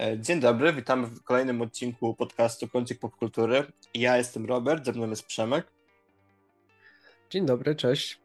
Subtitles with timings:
[0.00, 3.64] E, dzień dobry, witamy w kolejnym odcinku podcastu Kącik Popkultury.
[3.94, 5.66] Ja jestem Robert, ze mną jest Przemek.
[7.30, 8.20] Dzień dobry, cześć.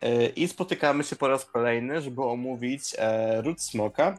[0.00, 4.18] E, I spotykamy się po raz kolejny, żeby omówić e, Ród Smoka.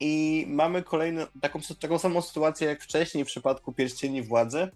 [0.00, 4.68] I mamy kolejną, taką, taką samą sytuację jak wcześniej w przypadku Pierścieni Władzy,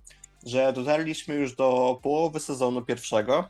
[0.46, 3.48] że dotarliśmy już do połowy sezonu pierwszego,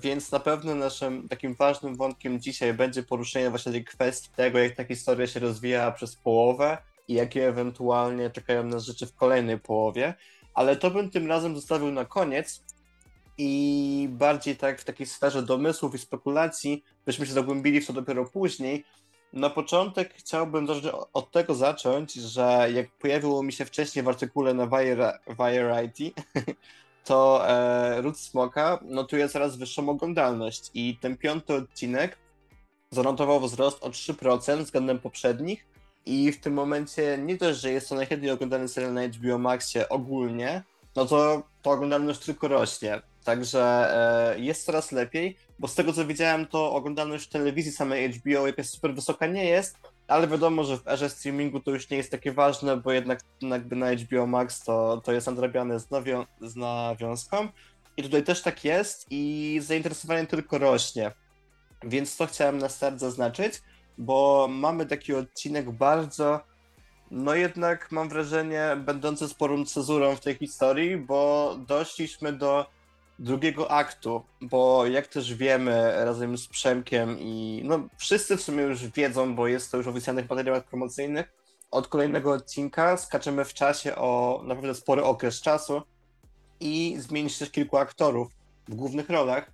[0.00, 4.76] więc na pewno naszym takim ważnym wątkiem dzisiaj będzie poruszenie właśnie tej kwestii tego, jak
[4.76, 10.14] ta historia się rozwija przez połowę i jakie ewentualnie czekają nas rzeczy w kolejnej połowie.
[10.54, 12.64] Ale to bym tym razem zostawił na koniec
[13.38, 18.24] i bardziej tak w takiej sferze domysłów i spekulacji, byśmy się zagłębili w to dopiero
[18.24, 18.84] później.
[19.32, 20.66] Na początek chciałbym
[21.12, 24.66] od tego zacząć, że jak pojawiło mi się wcześniej w artykule na
[25.26, 26.10] Variety,
[27.04, 32.18] to e, Ród Smoka notuje coraz wyższą oglądalność i ten piąty odcinek
[32.90, 35.66] zanotował wzrost o 3% względem poprzednich
[36.06, 39.88] i w tym momencie nie dość, że jest to najchętniej oglądany serial na HBO Maxie
[39.88, 40.62] ogólnie,
[40.96, 43.02] no to ta oglądalność tylko rośnie.
[43.24, 43.62] Także
[44.34, 48.68] e, jest coraz lepiej, bo z tego co widziałem, to oglądalność telewizji samej HBO jakaś
[48.68, 49.76] super wysoka nie jest,
[50.08, 53.76] ale wiadomo, że w erze streamingu to już nie jest takie ważne, bo jednak jakby
[53.76, 57.48] na HBO Max to, to jest nadrabiane z, nawią z nawiązką.
[57.96, 61.12] I tutaj też tak jest i zainteresowanie tylko rośnie.
[61.82, 63.62] Więc to chciałem na start zaznaczyć,
[63.98, 66.40] bo mamy taki odcinek bardzo,
[67.10, 72.66] no jednak mam wrażenie, będący sporą cezurą w tej historii, bo doszliśmy do
[73.18, 78.86] drugiego aktu, bo jak też wiemy razem z Przemkiem i no wszyscy w sumie już
[78.86, 81.32] wiedzą, bo jest to już w oficjalnych materiałach promocyjnych,
[81.70, 85.82] od kolejnego odcinka skaczemy w czasie o naprawdę spory okres czasu
[86.60, 88.28] i zmieni się też kilku aktorów
[88.68, 89.50] w głównych rolach.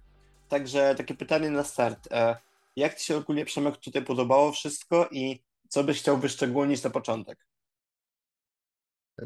[0.48, 2.08] Także takie pytanie na start.
[2.12, 2.36] E,
[2.76, 7.49] jak Ci się ogólnie Przemek tutaj podobało wszystko i co byś chciał wyszczególnić na początek?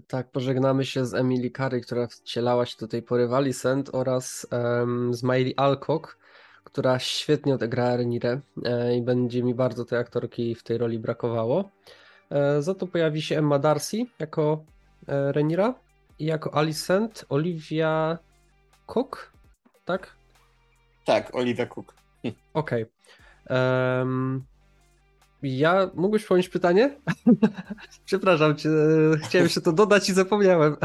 [0.06, 4.47] Tak, pożegnamy się z Emily Curry, która wcielała się do tej pory w Alicent oraz
[4.53, 6.18] um, z Miley Alcock,
[6.64, 11.70] która świetnie odegrała Renirę e, i będzie mi bardzo tej aktorki w tej roli brakowało.
[12.30, 14.64] E, za to pojawi się Emma Darcy jako
[15.08, 15.74] e, Renira
[16.18, 18.18] i jako Alicent Olivia
[18.86, 19.33] Cook,
[19.85, 20.17] tak?
[21.05, 21.95] Tak, Olivia Cook.
[22.55, 22.86] Okej.
[23.45, 24.01] Okay.
[24.01, 24.45] Um,
[25.44, 26.96] ja mógłbyś powiedzieć pytanie?
[28.06, 28.70] Przepraszam cię,
[29.24, 30.77] chciałem jeszcze to dodać i zapomniałem.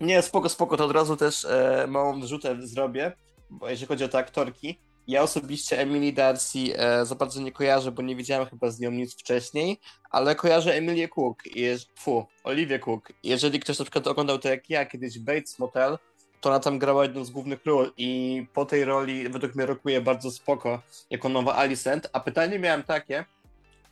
[0.00, 3.12] Nie, spoko, spoko, to od razu też e, małą wrzutę zrobię,
[3.50, 7.92] bo jeżeli chodzi o te aktorki, ja osobiście Emily Darcy e, za bardzo nie kojarzę,
[7.92, 12.78] bo nie widziałem chyba z nią nic wcześniej, ale kojarzę Emilię Cook, jeż, fu, Olivię
[12.78, 13.12] Cook.
[13.22, 15.98] Jeżeli ktoś na przykład oglądał to jak ja, kiedyś Bates Motel,
[16.42, 20.30] ona tam grała jedną z głównych ról i po tej roli według mnie rokuje bardzo
[20.30, 22.08] spoko jako nowa Alicent.
[22.12, 23.24] A pytanie miałem takie,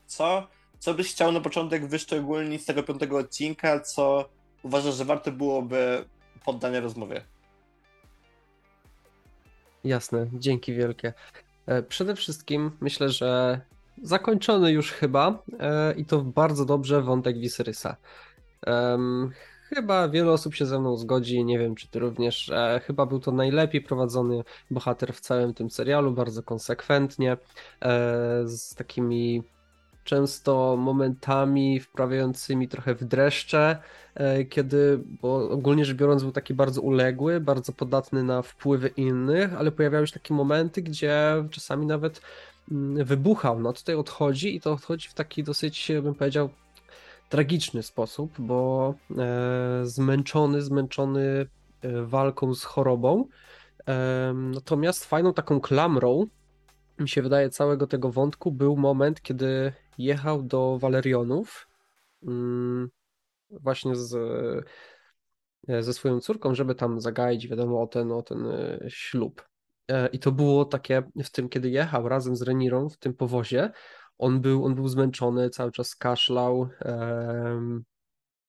[0.07, 0.47] co,
[0.79, 4.29] co byś chciał na początek wyszczególnić z tego piątego odcinka, co
[4.63, 6.05] uważasz, że warto byłoby
[6.45, 7.25] poddania rozmowie?
[9.85, 11.13] Jasne, dzięki wielkie.
[11.67, 13.61] E, przede wszystkim myślę, że
[14.03, 17.97] zakończony już chyba e, i to bardzo dobrze wątek Viserysa.
[19.69, 22.51] Chyba wiele osób się ze mną zgodzi, nie wiem czy ty również.
[22.51, 27.39] E, chyba był to najlepiej prowadzony bohater w całym tym serialu, bardzo konsekwentnie, e,
[28.47, 29.43] z takimi
[30.05, 33.79] często momentami wprawiającymi trochę w dreszcze,
[34.15, 39.55] e, kiedy, bo ogólnie rzecz biorąc był taki bardzo uległy, bardzo podatny na wpływy innych,
[39.55, 42.21] ale pojawiały się takie momenty, gdzie czasami nawet
[42.71, 43.61] mm, wybuchał.
[43.61, 46.49] No tutaj odchodzi i to odchodzi w taki dosyć, bym powiedział,
[47.35, 51.47] tragiczny sposób, bo e, zmęczony, zmęczony
[51.83, 53.29] e, walką z chorobą.
[53.89, 56.27] E, natomiast fajną taką klamrą,
[56.99, 61.69] mi się wydaje, całego tego wątku był moment, kiedy jechał do Walerionów
[62.23, 62.91] mm,
[63.51, 64.17] właśnie z,
[65.81, 68.47] ze swoją córką, żeby tam zagaić, wiadomo, o ten, o ten
[68.89, 69.49] ślub.
[70.13, 73.71] I to było takie w tym, kiedy jechał razem z Renirą w tym powozie,
[74.19, 76.69] on był, on był zmęczony, cały czas kaszlał.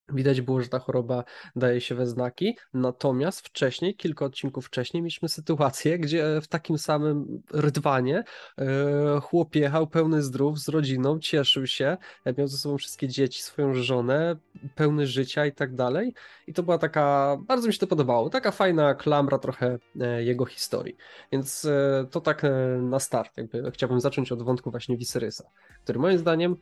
[0.10, 1.24] Widać było, że ta choroba
[1.56, 2.58] daje się we znaki.
[2.74, 8.24] Natomiast wcześniej, kilka odcinków wcześniej, mieliśmy sytuację, gdzie w takim samym rydwanie
[8.58, 11.98] e, chłop jechał pełny zdrów z rodziną, cieszył się,
[12.38, 14.36] miał ze sobą wszystkie dzieci, swoją żonę,
[14.76, 16.14] pełny życia i tak dalej.
[16.48, 20.46] I to była taka, bardzo mi się to podobało, taka fajna klamra trochę e, jego
[20.46, 20.98] historii.
[21.32, 22.42] Więc e, to tak
[22.82, 25.50] na start, jakby chciałbym zacząć od wątku właśnie Viserysa,
[25.84, 26.56] który moim zdaniem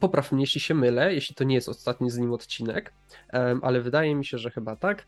[0.00, 2.92] Popraw mnie, jeśli się mylę, jeśli to nie jest ostatni z nim odcinek,
[3.62, 5.06] ale wydaje mi się, że chyba tak.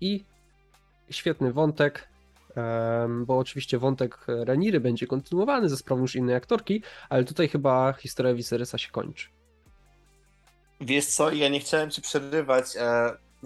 [0.00, 0.24] I
[1.10, 2.08] świetny wątek,
[3.26, 8.34] bo oczywiście wątek Reniry będzie kontynuowany ze sprawą już innej aktorki, ale tutaj chyba historia
[8.34, 9.28] Viserysa się kończy.
[10.80, 12.64] Wiesz co, ja nie chciałem ci przerywać.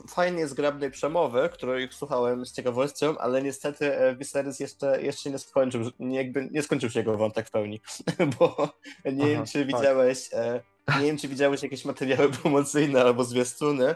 [0.09, 5.83] Fajnie zgrabnej przemowy, której słuchałem z ciekawością, ale niestety e, Viserys jeszcze, jeszcze nie skończył,
[5.99, 7.81] nie, nie skończył się jego wątek w pełni,
[8.39, 8.69] bo
[9.05, 9.67] nie Aha, wiem, czy tak.
[9.67, 10.61] widziałeś, e,
[11.01, 13.95] nie wiem, czy widziałeś jakieś materiały promocyjne albo zwiastuny,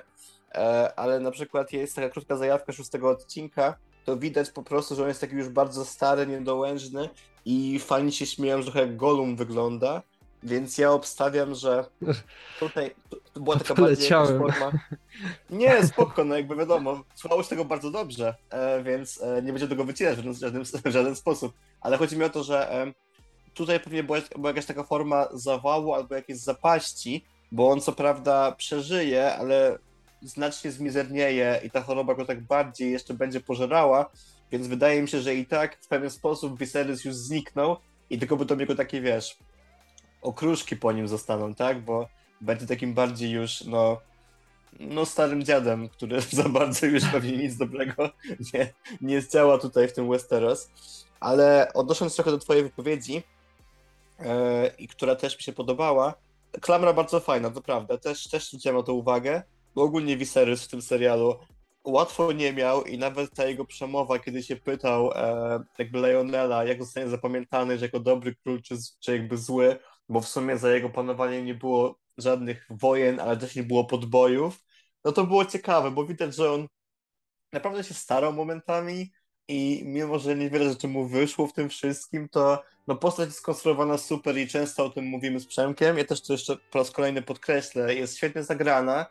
[0.55, 5.03] e, ale na przykład jest taka krótka zajawka szóstego odcinka, to widać po prostu, że
[5.03, 7.09] on jest taki już bardzo stary, niedołężny
[7.45, 10.03] i fani się śmieją, że trochę jak Golum wygląda,
[10.47, 11.85] więc ja obstawiam, że
[12.61, 12.95] tutaj
[13.35, 14.73] to była taka bardziej forma.
[15.51, 19.69] Nie, spoko, no jakby wiadomo, słuchało się tego bardzo dobrze, e, więc e, nie będzie
[19.69, 21.53] tego wycinać w żaden, w żaden sposób.
[21.81, 22.93] Ale chodzi mi o to, że e,
[23.55, 28.53] tutaj pewnie była, była jakaś taka forma zawału albo jakiejś zapaści, bo on co prawda
[28.53, 29.79] przeżyje, ale
[30.23, 34.11] znacznie zmizernieje i ta choroba go tak bardziej jeszcze będzie pożerała,
[34.53, 37.77] więc wydaje mi się, że i tak w pewien sposób Viserys już zniknął
[38.11, 39.37] i tylko by to jego takie, wiesz,
[40.23, 41.85] okruszki po nim zostaną, tak?
[41.85, 42.09] Bo
[42.41, 44.01] będzie takim bardziej już, no,
[44.81, 48.11] no starym dziadem, który za bardzo już pewnie nic dobrego
[48.55, 50.71] nie, nie zdziała tutaj w tym Westeros.
[51.21, 54.27] Ale odnosząc trochę do twojej wypowiedzi, yy,
[54.79, 56.15] i która też mi się podobała,
[56.61, 59.43] klamra bardzo fajna, to prawda, też, też zwróciłem na to uwagę,
[59.75, 61.39] bo ogólnie Viserys w tym serialu
[61.87, 66.83] łatwo nie miał i nawet ta jego przemowa, kiedy się pytał e, jakby Leonela, jak
[66.83, 69.77] zostanie zapamiętany, że jako dobry król, czy, czy jakby zły,
[70.09, 74.65] bo w sumie za jego panowanie nie było żadnych wojen, ale też nie było podbojów,
[75.05, 76.67] no to było ciekawe, bo widać, że on
[77.53, 79.13] naprawdę się starał momentami
[79.49, 83.99] i mimo, że niewiele rzeczy mu wyszło w tym wszystkim, to no postać jest skonstruowana
[83.99, 85.99] super i często o tym mówimy z Przemkiem.
[85.99, 89.07] Ja też to jeszcze po raz kolejny podkreślę, jest świetnie zagrana,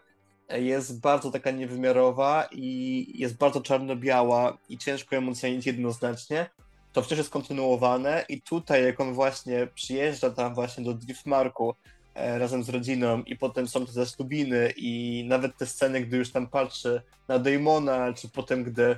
[0.50, 6.50] jest bardzo taka niewymiarowa i jest bardzo czarno-biała i ciężko ją ocenić jednoznacznie.
[6.95, 11.75] To wciąż jest kontynuowane i tutaj jak on właśnie przyjeżdża tam właśnie do Driftmarku
[12.13, 16.31] e, razem z rodziną i potem są te zastubiny i nawet te sceny, gdy już
[16.31, 18.97] tam patrzy na Damona, czy potem gdy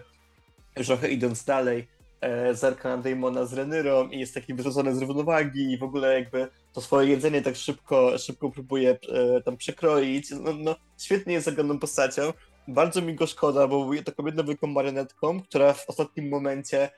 [0.77, 1.87] już trochę idąc dalej
[2.21, 6.19] e, zerka na Damona z Renyrą i jest taki wyrzucony z równowagi i w ogóle
[6.19, 10.31] jakby to swoje jedzenie tak szybko, szybko próbuje e, tam przekroić.
[10.31, 12.21] No, no, świetnie jest zagraną postacią.
[12.67, 16.89] Bardzo mi go szkoda, bo był taką jedną wielką marionetką, która w ostatnim momencie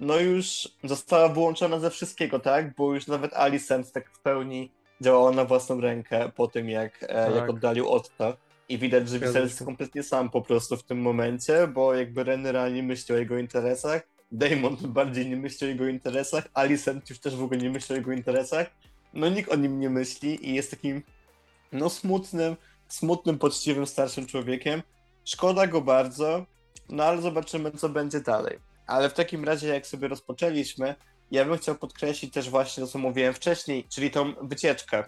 [0.00, 2.74] no już została wyłączona ze wszystkiego, tak?
[2.74, 7.06] Bo już nawet Alicent tak w pełni działała na własną rękę po tym, jak, e,
[7.06, 7.34] tak.
[7.34, 8.36] jak oddalił Otta.
[8.68, 12.68] I widać, że Wiesel jest kompletnie sam po prostu w tym momencie, bo jakby Renera
[12.68, 14.02] nie myśli o jego interesach,
[14.32, 17.98] Damon bardziej nie myśli o jego interesach, Alicent już też w ogóle nie myśli o
[17.98, 18.66] jego interesach,
[19.14, 21.02] no nikt o nim nie myśli i jest takim
[21.72, 22.56] no smutnym,
[22.88, 24.82] smutnym, poczciwym, starszym człowiekiem.
[25.24, 26.46] Szkoda go bardzo,
[26.88, 28.58] no ale zobaczymy, co będzie dalej.
[28.86, 30.94] Ale w takim razie, jak sobie rozpoczęliśmy,
[31.30, 35.04] ja bym chciał podkreślić też właśnie to, co mówiłem wcześniej, czyli tą wycieczkę.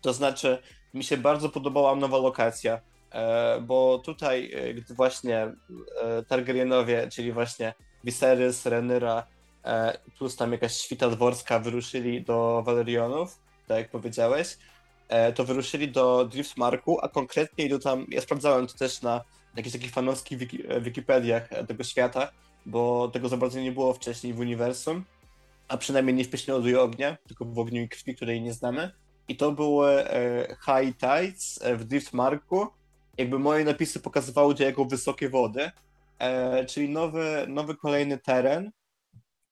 [0.00, 0.58] To znaczy,
[0.94, 5.54] mi się bardzo podobała nowa lokacja, e, bo tutaj, e, gdy właśnie e,
[6.28, 7.74] Targaryenowie, czyli właśnie
[8.04, 9.26] Viserys, Renyra,
[10.18, 14.58] plus tam jakaś świta dworska wyruszyli do Valerionów, tak jak powiedziałeś,
[15.34, 19.24] to wyruszyli do Driftmarku, a konkretnie do tam, ja sprawdzałem to też na
[19.56, 22.32] jakichś takich fanowskich wiki, Wikipediach tego świata,
[22.68, 25.04] bo tego za bardzo nie było wcześniej w uniwersum,
[25.68, 28.52] a przynajmniej nie w Pieśni Lodu i Ognia, tylko w Ogniu i Krwi, której nie
[28.52, 28.90] znamy.
[29.28, 32.66] I to były e, High Tides e, w Driftmarku.
[33.18, 35.70] Jakby moje napisy pokazywały to jako wysokie wody,
[36.18, 38.70] e, czyli nowy, nowy kolejny teren,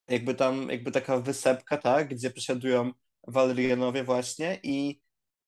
[0.09, 2.93] jakby tam, jakby taka wysepka, tak, gdzie przesiadują
[3.27, 5.01] Valerianowie właśnie i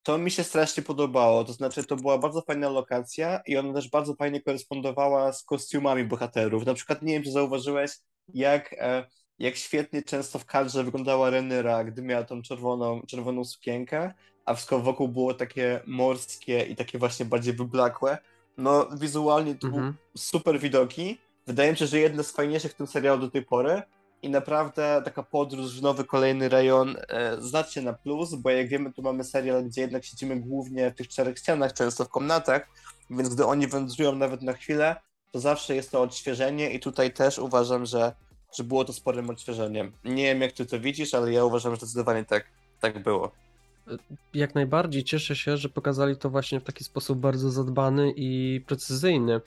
[0.09, 3.91] to mi się strasznie podobało, to znaczy to była bardzo fajna lokacja i ona też
[3.91, 6.67] bardzo fajnie korespondowała z kostiumami bohaterów.
[6.67, 7.91] Na przykład nie wiem, czy zauważyłeś,
[8.35, 9.07] jak, e,
[9.39, 14.79] jak świetnie często w kadrze wyglądała Renyra, gdy miała tą czerwoną, czerwoną sukienkę, a wszystko
[14.79, 18.19] wokół było takie morskie i takie właśnie bardziej wyblakłe.
[18.59, 19.95] No wizualnie to mhm.
[20.17, 21.19] super widoki.
[21.47, 23.83] Wydaje mi się, że jedne z fajniejszych w tym serialu do tej pory,
[24.23, 28.93] i naprawdę taka podróż w nowy kolejny rejon e, znacznie na plus, bo jak wiemy,
[28.93, 32.69] tu mamy serial, gdzie jednak siedzimy głównie w tych czterech ścianach, często w komnatach,
[33.11, 34.97] więc gdy oni wędrują nawet na chwilę,
[35.33, 38.13] to zawsze jest to odświeżenie i tutaj też uważam, że,
[38.57, 39.93] że było to sporym odświeżeniem.
[40.05, 42.45] Nie wiem, jak ty to widzisz, ale ja uważam, że zdecydowanie tak,
[42.81, 43.33] tak było.
[44.35, 49.41] Jak najbardziej cieszę się, że pokazali to właśnie w taki sposób bardzo zadbany i precyzyjny,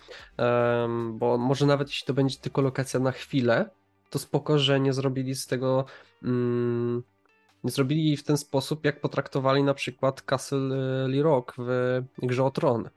[1.13, 3.69] bo może nawet jeśli to będzie tylko lokacja na chwilę,
[4.11, 5.85] to spoko, że nie zrobili z tego.
[6.23, 7.03] Mm,
[7.63, 12.89] nie zrobili w ten sposób, jak potraktowali na przykład Castle Rock w Grze o Tron,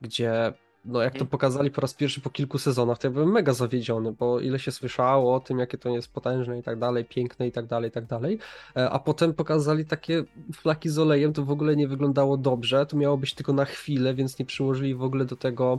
[0.00, 0.52] gdzie
[0.84, 1.30] no jak to mhm.
[1.30, 4.72] pokazali po raz pierwszy po kilku sezonach, to ja byłem mega zawiedziony, bo ile się
[4.72, 7.92] słyszało o tym, jakie to jest potężne i tak dalej, piękne i tak dalej, i
[7.92, 8.38] tak dalej,
[8.76, 10.24] e, a potem pokazali takie
[10.54, 14.14] flaki z olejem, to w ogóle nie wyglądało dobrze, to miało być tylko na chwilę,
[14.14, 15.78] więc nie przyłożyli w ogóle do tego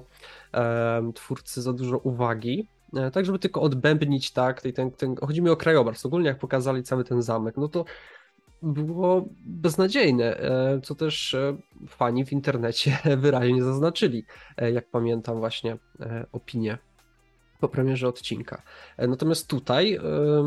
[0.54, 2.68] e, twórcy za dużo uwagi,
[3.13, 7.03] tak żeby tylko odbębnić, tak, ten, ten, chodzi mi o krajobraz, ogólnie jak pokazali cały
[7.03, 7.86] ten zamek, no to
[8.62, 14.25] było beznadziejne, e, co też e, fani w internecie wyraźnie zaznaczyli,
[14.58, 15.77] e, jak pamiętam właśnie
[16.31, 16.77] opinię
[17.60, 18.62] po premierze odcinka.
[18.98, 20.00] Natomiast tutaj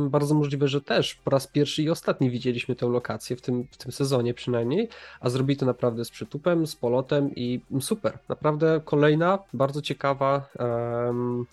[0.08, 3.76] bardzo możliwe, że też po raz pierwszy i ostatni widzieliśmy tę lokację, w tym, w
[3.76, 4.88] tym sezonie przynajmniej,
[5.20, 8.18] a zrobili to naprawdę z przytupem, z polotem i super.
[8.28, 11.46] Naprawdę kolejna, bardzo ciekawa um,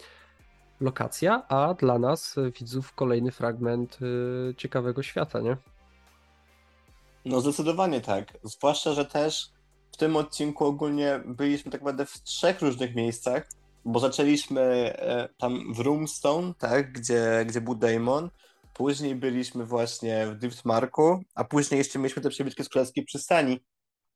[0.82, 5.58] lokacja, a dla nas, widzów, kolejny fragment y, ciekawego świata, nie?
[7.26, 8.38] No zdecydowanie tak.
[8.44, 9.52] Zwłaszcza, że też
[9.92, 13.50] w tym odcinku ogólnie byliśmy tak naprawdę w trzech różnych miejscach,
[13.86, 18.30] bo zaczęliśmy e, tam w Roomstone, tak, gdzie, gdzie był Damon,
[18.74, 23.60] później byliśmy właśnie w Driftmarku, a później jeszcze mieliśmy te przebitki z Królewskiej Przystani,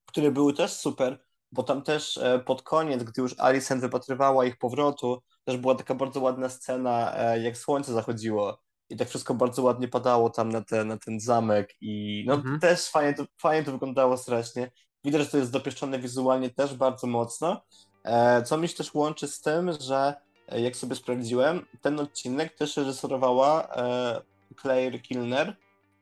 [0.06, 1.20] które były też super,
[1.54, 5.96] bo tam też e, pod koniec, gdy już Alicent wypatrywała ich powrotu, też była taka
[5.96, 10.62] bardzo ładna scena, e, jak słońce zachodziło i tak wszystko bardzo ładnie padało tam na,
[10.62, 12.60] te, na ten zamek i no mhm.
[12.60, 14.72] też fajnie to, fajnie to wyglądało strasznie.
[15.04, 17.62] Widać, że to jest dopieszczone wizualnie też bardzo mocno,
[18.04, 20.14] e, co mi się też łączy z tym, że
[20.52, 23.68] jak sobie sprawdziłem, ten odcinek też reżyserowała
[24.62, 25.56] Claire Kilner,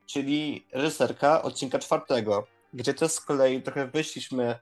[0.05, 4.59] czyli reżyserka odcinka czwartego, gdzie też z kolei trochę wyszliśmy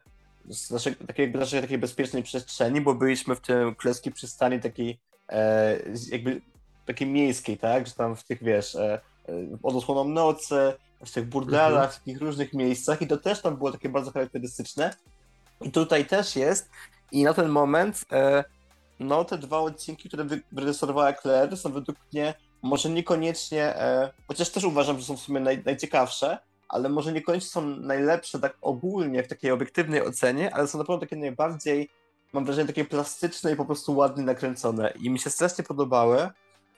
[0.47, 5.79] z naszej takiej, naszej takiej bezpiecznej przestrzeni, bo byliśmy w tym królewskiej przystani takiej e,
[6.11, 6.41] jakby
[6.85, 7.87] takiej miejskiej, tak?
[7.87, 10.73] Że tam w tych, wiesz, e, e, pod osłoną nocy,
[11.05, 11.91] w tych burdelach, mhm.
[11.91, 14.93] w takich różnych miejscach i to też tam było takie bardzo charakterystyczne.
[15.61, 16.69] I tutaj też jest
[17.11, 18.43] i na ten moment e,
[18.99, 23.73] no te dwa odcinki, które wyreżyserowała Claire są według mnie może niekoniecznie,
[24.27, 26.37] chociaż też uważam, że są w sumie naj, najciekawsze,
[26.69, 30.99] ale może niekoniecznie są najlepsze tak ogólnie w takiej obiektywnej ocenie, ale są na pewno
[30.99, 31.89] takie najbardziej,
[32.33, 34.93] mam wrażenie, takie plastyczne i po prostu ładnie nakręcone.
[34.99, 36.29] I mi się strasznie podobały.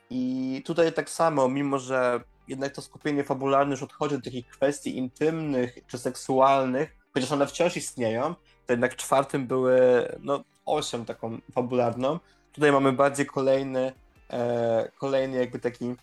[0.10, 4.98] I tutaj tak samo, mimo że jednak to skupienie fabularne już odchodzi do takich kwestii
[4.98, 12.20] intymnych czy seksualnych, chociaż one wciąż istnieją, to jednak czwartym były no, osiem taką fabularną.
[12.52, 13.94] Tutaj mamy bardziej kolejny,
[14.30, 15.96] e, kolejny jakby taki,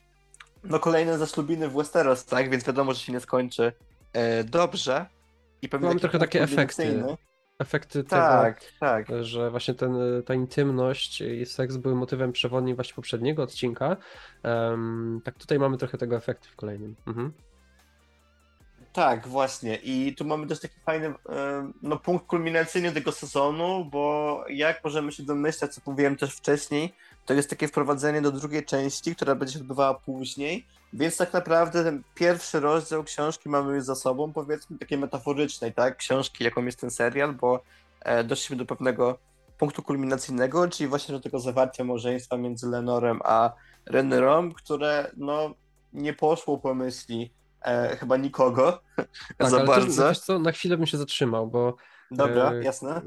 [0.64, 2.50] no kolejne zaślubiny w Westeros, tak?
[2.50, 3.72] Więc wiadomo, że się nie skończy
[4.12, 5.06] e, dobrze.
[5.62, 7.04] I pewnie Mam trochę takie efekty
[7.58, 9.06] efekty tak, tego, tak.
[9.20, 9.96] że właśnie ten,
[10.26, 13.96] ta intymność i seks były motywem przewodnim właśnie poprzedniego odcinka.
[14.44, 16.96] Um, tak tutaj mamy trochę tego efektu w kolejnym.
[17.06, 17.32] Mhm.
[18.92, 19.76] Tak, właśnie.
[19.76, 21.14] I tu mamy też taki fajny
[21.82, 26.94] no, punkt kulminacyjny tego sezonu, bo jak możemy się domyślać, co mówiłem też wcześniej,
[27.28, 30.66] to jest takie wprowadzenie do drugiej części, która będzie się odbywała później.
[30.92, 35.96] Więc tak naprawdę ten pierwszy rozdział książki mamy już za sobą, powiedzmy takiej metaforycznej, tak?
[35.96, 37.62] Książki, jaką jest ten serial, bo
[38.00, 39.18] e, doszliśmy do pewnego
[39.58, 43.52] punktu kulminacyjnego, czyli właśnie do tego zawarcia małżeństwa między Lenorem a
[43.86, 45.54] Rennerą, które no
[45.92, 48.80] nie poszło po myśli e, chyba nikogo
[49.38, 50.08] tak, za bardzo.
[50.08, 51.76] Też, co, na chwilę bym się zatrzymał, bo
[52.10, 53.02] Dobra, e, jasne.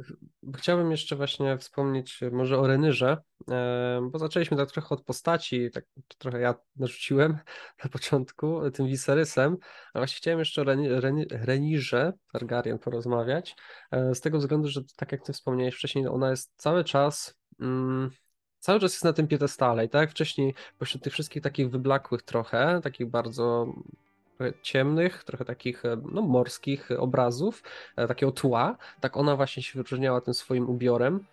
[0.58, 3.18] Chciałbym jeszcze właśnie wspomnieć może o Renyrze,
[3.52, 5.86] e, bo zaczęliśmy tak trochę od postaci, tak
[6.18, 7.38] trochę ja narzuciłem
[7.84, 9.58] na początku tym Viserysem,
[9.94, 13.56] a właśnie chciałem jeszcze o Reni, Renirze Targaryen porozmawiać,
[13.92, 18.12] e, z tego względu, że tak jak ty wspomniałeś wcześniej, ona jest cały czas mm,
[18.60, 22.80] cały czas jest na tym piedestale i tak wcześniej pośród tych wszystkich takich wyblakłych trochę,
[22.84, 23.74] takich bardzo
[24.62, 27.64] ciemnych, trochę takich e, no, morskich obrazów,
[27.96, 31.26] e, takiego tła, tak ona właśnie się wyróżniała tym swoim ubiorem.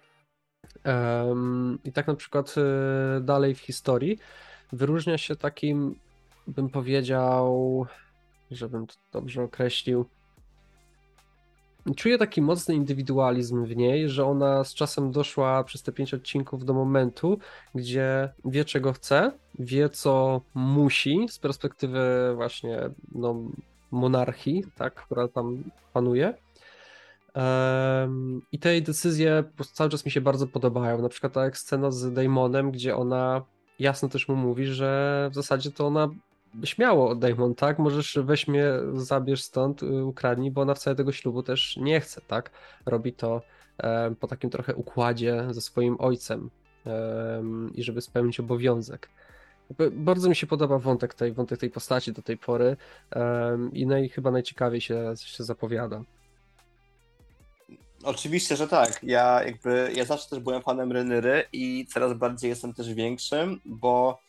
[1.85, 4.19] I tak na przykład e, dalej w historii
[4.73, 5.95] wyróżnia się takim,
[6.47, 7.87] bym powiedział,
[8.51, 10.07] żebym to dobrze określił,
[11.97, 16.65] czuję taki mocny indywidualizm w niej, że ona z czasem doszła przez te pięć odcinków
[16.65, 17.39] do momentu,
[17.75, 23.43] gdzie wie czego chce, wie co musi z perspektywy właśnie no,
[23.91, 26.35] monarchii, tak, która tam panuje.
[28.53, 31.03] I te jej decyzje cały czas mi się bardzo podobają.
[31.03, 33.43] Na przykład ta scena z Damonem, gdzie ona
[33.79, 36.09] jasno też mu mówi, że w zasadzie to ona
[36.65, 37.79] śmiało Damon, tak?
[37.79, 42.21] Możesz weź mnie, zabierz stąd, y, ukradnij, bo ona wcale tego ślubu też nie chce,
[42.21, 42.51] tak?
[42.87, 43.43] Robi to
[43.79, 46.51] e, po takim trochę układzie ze swoim ojcem
[46.87, 47.43] e,
[47.75, 49.09] i żeby spełnić obowiązek.
[49.93, 52.77] Bardzo mi się podoba wątek tej, wątek tej postaci do tej pory
[53.13, 56.03] e, i naj, chyba najciekawiej się, się zapowiada.
[58.05, 59.03] Oczywiście, że tak.
[59.03, 64.21] Ja jakby, ja zawsze też byłem fanem Renyry i coraz bardziej jestem też większym, bo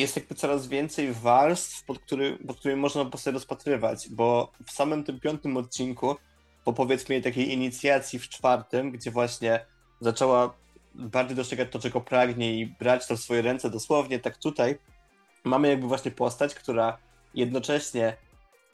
[0.00, 4.70] jest jakby coraz więcej warstw, pod, który, pod którymi można po sobie rozpatrywać, bo w
[4.70, 6.16] samym tym piątym odcinku,
[6.64, 9.66] po powiedzmy takiej inicjacji w czwartym, gdzie właśnie
[10.00, 10.54] zaczęła
[10.94, 14.78] bardziej dostrzegać to, czego pragnie i brać to w swoje ręce dosłownie, tak tutaj
[15.44, 16.98] mamy jakby właśnie postać, która
[17.34, 18.16] jednocześnie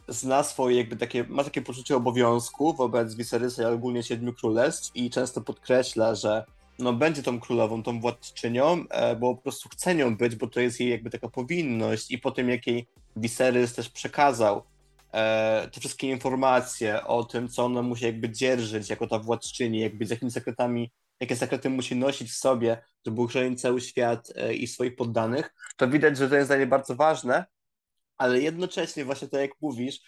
[0.09, 5.11] zna swoje jakby takie, ma takie poczucie obowiązku wobec Viserysa i ogólnie Siedmiu Królestw i
[5.11, 6.45] często podkreśla, że
[6.79, 10.61] no będzie tą królową, tą władczynią, e, bo po prostu chce nią być, bo to
[10.61, 12.87] jest jej jakby taka powinność i po tym, jak jej
[13.17, 14.63] Viserys też przekazał
[15.13, 20.07] e, te wszystkie informacje o tym, co ona musi jakby dzierżyć jako ta władczyni, jakby
[20.07, 24.67] z jakimi sekretami, jakie sekrety musi nosić w sobie, żeby uchronić cały świat e, i
[24.67, 27.45] swoich poddanych, to widać, że to jest dla niej bardzo ważne,
[28.19, 30.01] ale jednocześnie właśnie tak jak mówisz,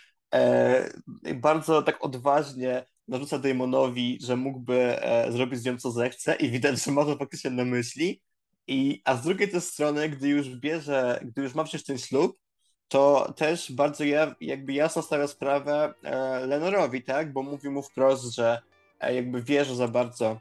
[1.34, 6.84] bardzo tak odważnie narzuca Damonowi, że mógłby e, zrobić z nią co zechce i widać,
[6.84, 8.22] że ma to faktycznie na myśli.
[8.66, 12.38] I, a z drugiej też strony, gdy już bierze, gdy już ma przecież ten ślub,
[12.88, 17.32] to też bardzo ja, jakby jasno stawia sprawę e, Lenorowi, tak?
[17.32, 18.62] Bo mówi mu wprost, że
[19.00, 20.40] e, jakby wierzy za bardzo,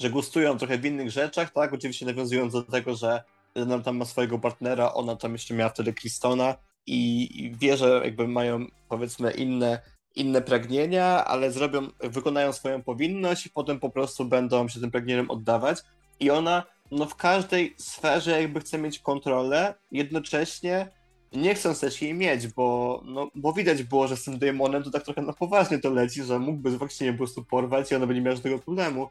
[0.00, 1.72] że gustują trochę w innych rzeczach, tak?
[1.72, 3.22] Oczywiście nawiązując do tego, że
[3.54, 6.54] Lenor tam ma swojego partnera, ona tam jeszcze miała wtedy Kristona
[6.86, 9.82] i, i wie, że jakby mają powiedzmy inne
[10.16, 15.30] inne pragnienia, ale zrobią, wykonają swoją powinność i potem po prostu będą się tym pragnieniem
[15.30, 15.78] oddawać.
[16.20, 20.88] I ona no, w każdej sferze jakby chce mieć kontrolę, jednocześnie
[21.32, 24.90] nie chcąc też jej mieć, bo, no, bo widać było, że z tym demonem to
[24.90, 28.22] tak trochę na poważnie to leci, że mógłby faktycznie po prostu porwać i ona będzie
[28.22, 29.08] miała żadnego problemu,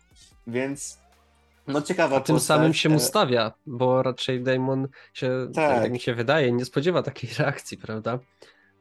[0.47, 0.99] więc
[1.67, 2.47] no ciekawa A tym postać.
[2.47, 5.81] samym się mu stawia, bo raczej Damon się, tak.
[5.81, 8.19] tak mi się wydaje, nie spodziewa takiej reakcji, prawda?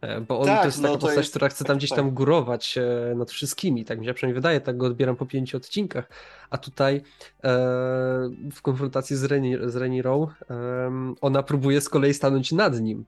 [0.01, 1.31] E, bo on tak, to jest no taka postać, jest...
[1.31, 2.15] która chce tam gdzieś tam tak.
[2.15, 6.09] górować e, nad wszystkimi, tak mi się przynajmniej wydaje, tak go odbieram po pięciu odcinkach.
[6.51, 7.01] A tutaj e,
[8.53, 13.05] w konfrontacji z, Reni, z Renirą e, ona próbuje z kolei stanąć nad nim.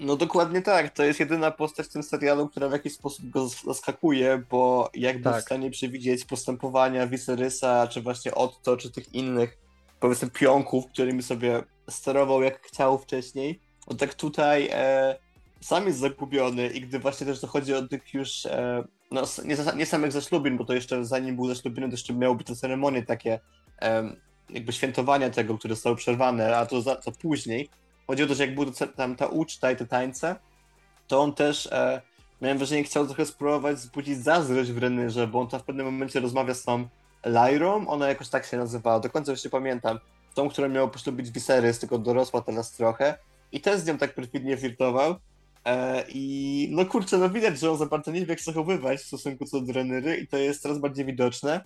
[0.00, 3.48] No dokładnie tak, to jest jedyna postać w tym serialu, która w jakiś sposób go
[3.48, 5.42] zaskakuje, bo jakby tak.
[5.42, 9.58] w stanie przewidzieć postępowania Viserysa, czy właśnie Otto, czy tych innych,
[10.00, 15.16] powiedzmy pionków, którymi sobie sterował jak chciał wcześniej, no tak tutaj e,
[15.60, 19.86] sam jest zagubiony i gdy właśnie też dochodzi o tych już, e, no nie, nie
[19.86, 23.40] samych zaślubin, bo to jeszcze zanim był zaślubiny, to jeszcze miały być te ceremonie takie
[23.82, 24.16] e,
[24.50, 27.68] jakby świętowania tego, które zostały przerwane, a to, za, to później.
[28.06, 28.66] Chodzi o to, że jak była
[28.96, 30.36] tam ta uczta i te tańce,
[31.08, 32.02] to on też, e,
[32.42, 36.20] miałem wrażenie, chciał trochę spróbować wzbudzić zazdrość w Renyrze, bo on tam w pewnym momencie
[36.20, 36.88] rozmawia z tą
[37.24, 39.98] Lyrą, ona jakoś tak się nazywała, do końca już nie pamiętam,
[40.34, 43.18] tą, która miała poślubić Viserys, tylko dorosła teraz trochę
[43.54, 45.14] i też z nią tak perfidnie flirtował.
[45.64, 49.06] E, I no kurczę, no widać, że on za bardzo nie wie, jak zachowywać w
[49.06, 51.64] stosunku co do Drenery i to jest coraz bardziej widoczne.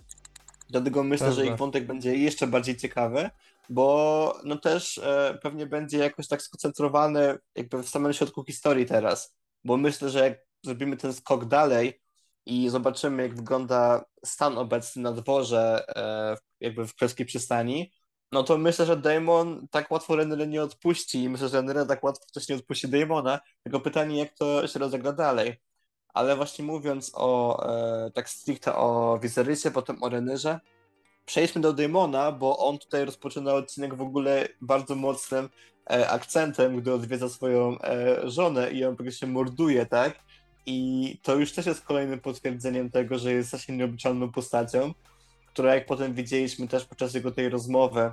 [0.69, 1.43] Dlatego myślę, Prawda.
[1.43, 3.29] że ich wątek będzie jeszcze bardziej ciekawy,
[3.69, 9.35] bo no też e, pewnie będzie jakoś tak skoncentrowany jakby w samym środku historii teraz.
[9.63, 12.01] Bo myślę, że jak zrobimy ten skok dalej
[12.45, 17.91] i zobaczymy, jak wygląda stan obecny na dworze e, jakby w Królewskiej Przystani,
[18.31, 22.03] no to myślę, że Damon tak łatwo Renyle nie odpuści i myślę, że Renyle tak
[22.03, 23.39] łatwo też nie odpuści Damona.
[23.63, 25.55] Tylko pytanie, jak to się rozegra dalej.
[26.13, 27.59] Ale właśnie mówiąc o
[28.05, 30.59] e, tak stricte o Viserysie, potem o Renyrze,
[31.25, 35.49] przejdźmy do Damona, bo on tutaj rozpoczyna odcinek w ogóle bardzo mocnym
[35.91, 40.19] e, akcentem, gdy odwiedza swoją e, żonę i po prostu morduje, tak?
[40.65, 44.93] I to już też jest kolejnym potwierdzeniem tego, że jest strasznie nieobliczalną postacią
[45.53, 48.11] która jak potem widzieliśmy też podczas jego tej rozmowy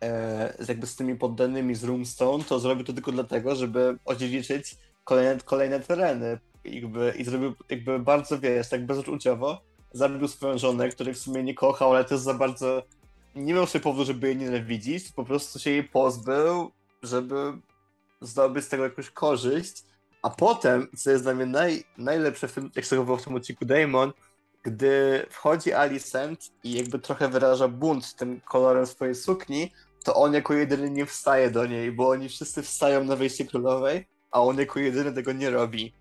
[0.00, 4.76] e, z jakby z tymi poddanymi z Roomstone, to zrobił to tylko dlatego, żeby odziedziczyć
[5.04, 6.38] kolejne, kolejne tereny.
[6.64, 9.60] Jakby, i zrobił jakby bardzo, wiesz, tak bezuczuciowo,
[9.92, 12.82] zabił swoją żonę, której w sumie nie kochał, ale też za bardzo
[13.34, 16.70] nie miał sobie powodu, żeby jej nienawidzić, po prostu się jej pozbył,
[17.02, 17.52] żeby
[18.20, 19.84] zdobyć z tego jakąś korzyść,
[20.22, 24.12] a potem, co jest dla mnie naj, najlepsze jak się w tym odcinku Damon,
[24.64, 29.70] gdy wchodzi Alicent i jakby trochę wyraża bunt tym kolorem swojej sukni,
[30.04, 34.06] to on jako jedyny nie wstaje do niej, bo oni wszyscy wstają na wejście królowej,
[34.30, 35.92] a on jako jedyny tego nie robi.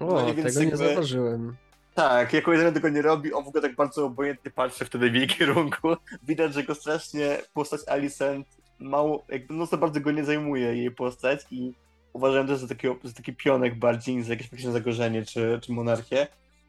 [0.00, 0.66] O, no tego jakby...
[0.66, 1.56] nie zauważyłem.
[1.94, 5.14] Tak, jako jedyny tego nie robi, on w ogóle tak bardzo obojętnie patrzy wtedy w
[5.14, 5.88] jej kierunku.
[6.28, 8.46] Widać, że go strasznie postać Alicent
[8.78, 11.74] mało, jakby no to bardzo go nie zajmuje jej postać i
[12.12, 15.72] uważam też za taki, za taki pionek bardziej niż za jakieś faktycznie zagorzenie czy, czy
[15.72, 16.26] monarchię.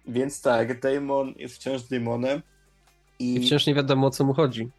[0.08, 2.42] Więc tak, Damon jest wciąż Damonem.
[3.20, 3.36] I...
[3.36, 4.70] I wciąż nie wiadomo o co mu chodzi.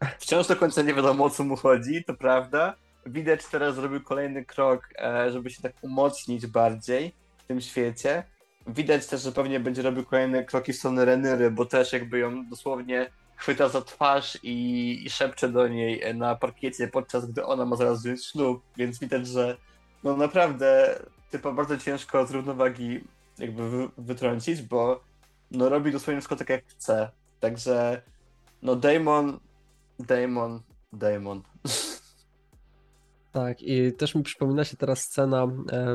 [0.20, 2.74] Wciąż do końca nie wiadomo o co mu chodzi, to prawda.
[3.06, 8.24] Widać teraz zrobił kolejny krok, e, żeby się tak umocnić bardziej w tym świecie.
[8.66, 12.48] widać też, że pewnie będzie robił kolejne kroki w stronę Renyry, bo też jakby ją
[12.48, 17.76] dosłownie chwyta za twarz i, i szepcze do niej na parkiecie, podczas gdy ona ma
[17.76, 19.56] zaraz wziąć ślub, więc widać, że
[20.04, 20.98] no naprawdę
[21.30, 23.00] typa bardzo ciężko z równowagi
[23.40, 25.04] jakby wy, wytrącić, bo
[25.50, 27.10] no robi dosłownie wszystko tak jak chce.
[27.40, 28.02] Także
[28.62, 29.40] no Damon,
[29.98, 31.42] Damon, Damon.
[33.32, 35.48] Tak, i też mi przypomina się teraz scena e,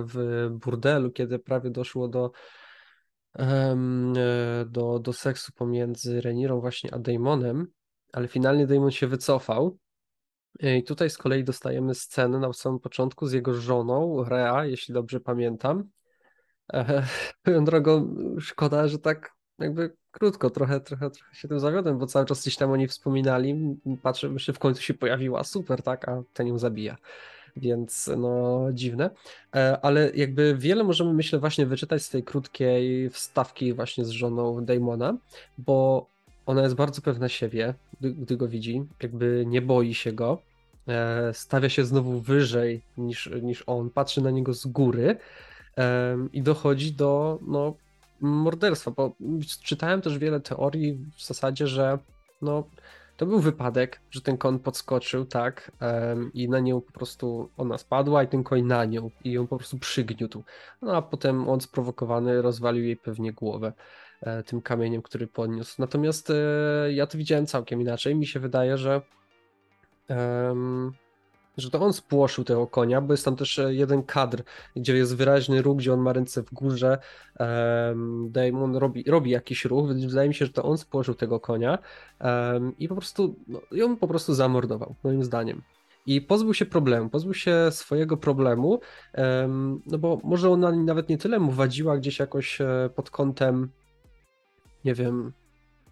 [0.08, 2.32] w burdelu, kiedy prawie doszło do,
[3.40, 3.76] e,
[4.68, 7.68] do, do seksu pomiędzy Renirą właśnie a Damonem,
[8.14, 9.78] ale finalnie Damon się wycofał.
[10.60, 15.20] I tutaj z kolei dostajemy scenę na samym początku z jego żoną, Rea, jeśli dobrze
[15.20, 15.90] pamiętam.
[17.42, 22.26] Swoją drogą, szkoda, że tak jakby krótko, trochę, trochę, trochę się tym zawiodłem, bo cały
[22.26, 23.78] czas gdzieś tam o niej wspominali.
[24.02, 26.98] Patrzę, że w końcu się pojawiła, super, tak, a ten ją zabija.
[27.58, 29.10] Więc no dziwne,
[29.56, 34.66] e, ale jakby wiele możemy myślę właśnie wyczytać z tej krótkiej wstawki właśnie z żoną
[34.66, 35.18] Damona,
[35.58, 36.08] bo
[36.46, 40.42] ona jest bardzo pewna siebie, gdy, gdy go widzi, jakby nie boi się go,
[40.88, 45.18] e, stawia się znowu wyżej niż, niż on, patrzy na niego z góry
[46.34, 47.74] i dochodzi do no,
[48.22, 49.16] morderstwa, bo
[49.64, 52.00] czytałem też wiele teorii w zasadzie, że
[52.42, 52.64] no,
[53.18, 55.72] to był wypadek, że ten koń podskoczył, tak,
[56.34, 59.58] i na nią po prostu ona spadła i ten koń na nią i ją po
[59.58, 60.44] prostu przygniótł.
[60.82, 63.74] No a potem on sprowokowany rozwalił jej pewnie głowę
[64.22, 65.76] e, tym kamieniem, który podniósł.
[65.80, 66.34] Natomiast e,
[66.94, 68.16] ja to widziałem całkiem inaczej.
[68.16, 69.02] Mi się wydaje, że
[71.58, 74.44] że to on spłoszył tego konia, bo jest tam też e, jeden kadr,
[74.76, 76.98] gdzie jest wyraźny ruch, gdzie on ma ręce w górze,
[77.40, 81.40] um, Damon robi, robi jakiś ruch, więc wydaje mi się, że to on spłoszył tego
[81.40, 81.78] konia
[82.22, 85.62] um, i po prostu, no, ją po prostu zamordował, moim zdaniem.
[86.08, 88.80] I pozbył się problemu, pozbył się swojego problemu,
[89.86, 93.70] no bo może ona nawet nie tyle mu wadziła gdzieś jakoś e, pod kątem,
[94.86, 95.34] nie wiem,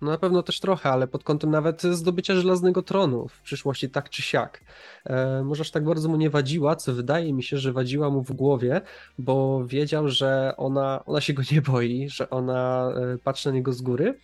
[0.03, 4.09] no na pewno też trochę, ale pod kątem nawet zdobycia żelaznego tronu w przyszłości tak
[4.09, 4.61] czy siak.
[5.05, 8.23] E, może aż tak bardzo mu nie wadziła, co wydaje mi się, że wadziła mu
[8.23, 8.81] w głowie,
[9.17, 13.73] bo wiedział, że ona, ona się go nie boi, że ona e, patrzy na niego
[13.73, 14.19] z góry.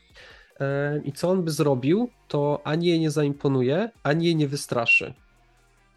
[0.60, 5.14] E, I co on by zrobił, to ani jej nie zaimponuje, ani jej nie wystraszy.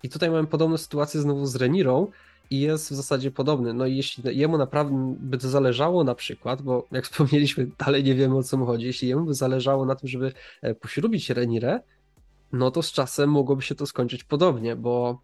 [0.02, 2.06] I tutaj mamy podobną sytuację znowu z Renirą,
[2.50, 3.74] i jest w zasadzie podobny.
[3.74, 8.14] No i jeśli jemu naprawdę by to zależało na przykład, bo jak wspomnieliśmy, dalej nie
[8.14, 11.80] wiemy o co mu chodzi, jeśli jemu by zależało na tym, żeby e, poślubić Renirę,
[12.52, 15.20] no to z czasem mogłoby się to skończyć podobnie, bo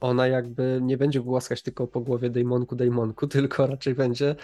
[0.00, 4.36] ona jakby nie będzie głaskać tylko po głowie Dejmonku, Dejmonku, tylko raczej będzie,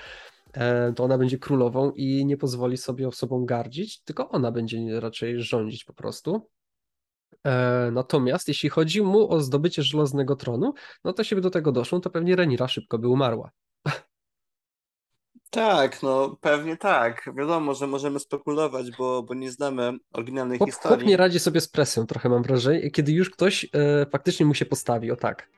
[0.53, 5.43] e, to ona będzie królową i nie pozwoli sobie osobą gardzić, tylko ona będzie raczej
[5.43, 6.47] rządzić po prostu.
[7.47, 10.75] E, natomiast jeśli chodzi mu o zdobycie żelaznego tronu,
[11.05, 13.51] no to się do tego doszło, to pewnie Renira szybko by umarła.
[15.51, 17.31] Tak, no pewnie tak.
[17.37, 20.97] Wiadomo, że możemy spekulować, bo, bo nie znamy oryginalnej Chłop, historii.
[20.97, 24.55] Chłop nie radzi sobie z presją, trochę mam wrażenie, kiedy już ktoś e, faktycznie mu
[24.55, 25.49] się postawi, o tak.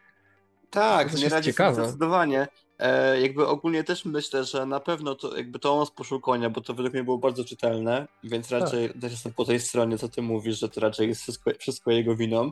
[0.71, 2.49] Tak, nie radzi sobie zdecydowanie.
[2.83, 6.61] E, jakby ogólnie też myślę, że na pewno to jakby to on spuszył konia, bo
[6.61, 8.61] to według mnie było bardzo czytelne, więc tak.
[8.61, 9.01] raczej tak.
[9.01, 12.17] też jestem po tej stronie, co ty mówisz, że to raczej jest wszystko, wszystko jego
[12.17, 12.51] winą.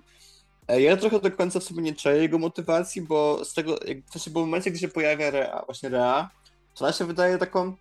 [0.69, 3.99] E, ja trochę do końca w sobie nie czuję jego motywacji, bo z tego, jak
[4.13, 6.31] to się było w momencie, gdzie się pojawia Rea, właśnie Rea,
[6.75, 7.77] to ona się wydaje taką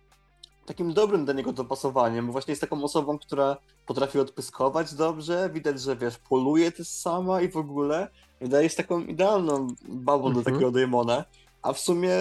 [0.66, 5.80] takim dobrym do niego dopasowaniem, bo właśnie jest taką osobą, która potrafi odpyskować dobrze, widać,
[5.80, 8.08] że wiesz, poluje też sama i w ogóle.
[8.40, 10.34] Wydaje się taką idealną babą mm -hmm.
[10.34, 10.44] do mhm.
[10.44, 11.24] takiego demona
[11.62, 12.16] a w sumie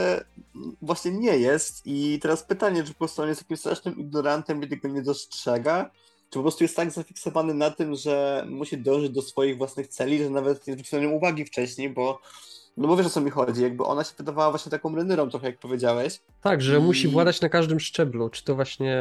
[0.82, 1.82] właśnie nie jest.
[1.86, 5.92] I teraz pytanie, czy po prostu on jest takim strasznym ignorantem i tego nie dostrzega,
[6.30, 10.24] czy po prostu jest tak zafiksowany na tym, że musi dążyć do swoich własnych celi,
[10.24, 12.20] że nawet nie zwrócił na nią uwagi wcześniej, bo
[12.78, 15.48] no bo wiesz o co mi chodzi, jakby ona się wydawała właśnie taką renyrą trochę,
[15.48, 16.20] jak powiedziałeś.
[16.42, 16.82] Tak, że I...
[16.82, 18.98] musi władać na każdym szczeblu, czy to właśnie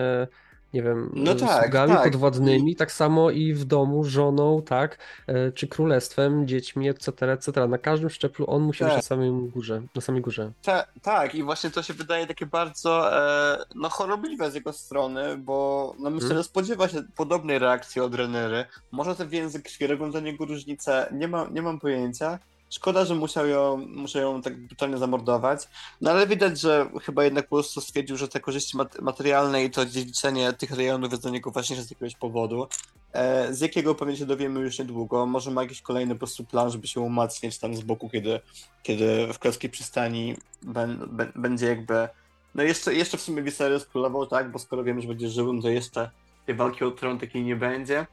[0.74, 2.04] nie wiem, no tak, sługami tak.
[2.04, 2.76] podwładnymi, I...
[2.76, 7.68] tak samo i w domu, żoną, tak, e, czy królestwem, dziećmi, etc., etc.
[7.68, 8.88] Na każdym szczeplu on musi tak.
[8.88, 10.52] być na samym górze, na samej górze.
[10.62, 15.36] Ta, tak, i właśnie to się wydaje takie bardzo e, no chorobliwe z jego strony,
[15.36, 16.42] bo no myślę, hmm.
[16.42, 18.64] że spodziewa się podobnej reakcji od Renery.
[18.90, 22.38] Może te więzy krwi robią dla niego różnicę, nie, ma, nie mam pojęcia,
[22.70, 25.68] Szkoda, że musiał ją, ją tak brutalnie zamordować,
[26.00, 29.86] no ale widać, że chyba jednak po prostu stwierdził, że te korzyści materialne i to
[29.86, 32.68] dziedziczenie tych rejonów jest dla niego ważniejsze z jakiegoś powodu.
[33.12, 35.26] E, z jakiego pewnie się dowiemy już niedługo.
[35.26, 38.40] Może ma jakiś kolejny po prostu plan, żeby się umacniać tam z boku, kiedy,
[38.82, 42.08] kiedy w Królewskiej Przystani ben, ben, będzie jakby...
[42.54, 44.50] No jeszcze, jeszcze w sumie Viserys królował, tak?
[44.50, 46.10] Bo skoro wiemy, że będzie żył, no to jeszcze
[46.46, 48.06] tej walki o tron takiej nie będzie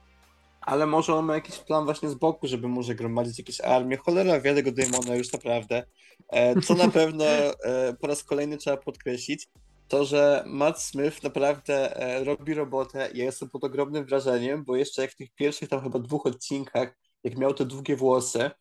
[0.66, 3.98] ale może on ma jakiś plan właśnie z boku, żeby może gromadzić jakieś armie.
[3.98, 5.84] Cholera wie tego demona już naprawdę.
[6.30, 7.54] E, co na pewno e,
[8.02, 9.48] po raz kolejny trzeba podkreślić.
[9.88, 13.10] to, że Matt Smith naprawdę e, robi robotę.
[13.14, 16.98] Ja jestem pod ogromnym wrażeniem, bo jeszcze jak w tych pierwszych tam chyba dwóch odcinkach,
[17.24, 18.52] jak miał te długie włosy,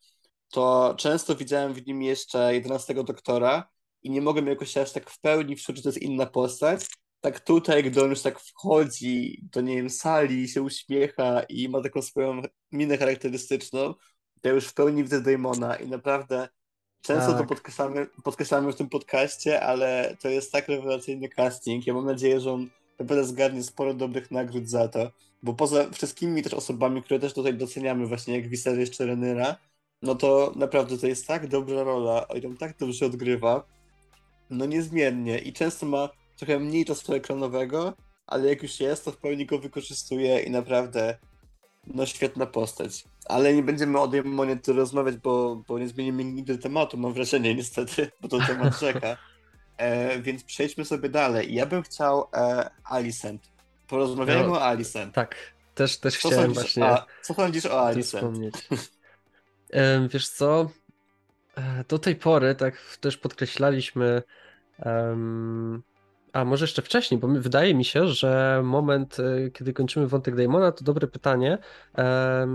[0.53, 3.69] to często widziałem w nim jeszcze 11 doktora
[4.03, 6.87] i nie mogłem jakoś aż tak w pełni wczuć, że to jest inna postać.
[7.25, 11.83] Tak tutaj, gdy on już tak wchodzi do, nie wiem, sali, się uśmiecha i ma
[11.83, 13.95] taką swoją minę charakterystyczną,
[14.41, 16.49] to ja już w pełni widzę Damona i naprawdę
[17.01, 17.41] często tak.
[17.41, 21.87] to podkreślamy, podkreślamy w tym podcaście, ale to jest tak rewelacyjny casting.
[21.87, 25.11] Ja mam nadzieję, że on naprawdę zgarnie sporo dobrych nagród za to,
[25.43, 29.57] bo poza wszystkimi też osobami, które też tutaj doceniamy, właśnie jak Viserys czy Renyra,
[30.03, 33.67] no to naprawdę to jest tak dobra rola, on tak dobrze odgrywa,
[34.51, 37.95] no niezmiennie i często ma trochę mniej czasu ekranowego,
[38.27, 41.19] ale jak już jest, to w pełni go wykorzystuje i naprawdę
[41.87, 43.05] no świetna postać.
[43.25, 44.11] Ale nie będziemy o
[44.63, 49.17] tu rozmawiać, bo, bo nie zmienimy nigdy tematu, mam wrażenie niestety, bo to temat czeka.
[49.77, 51.55] E, więc przejdźmy sobie dalej.
[51.55, 53.43] Ja bym chciał e, Alicent.
[53.89, 55.15] Porozmawiajmy no, o Alicent.
[55.15, 55.37] Tak,
[55.75, 58.39] też, też co chciałem właśnie a, Co sądzisz o Alicent?
[60.09, 60.71] wiesz co,
[61.57, 64.23] e, do tej pory tak też podkreślaliśmy
[64.85, 65.83] um,
[66.35, 70.73] a może jeszcze wcześniej, bo wydaje mi się, że moment, e, kiedy kończymy wątek Damona,
[70.73, 71.59] to dobre pytanie,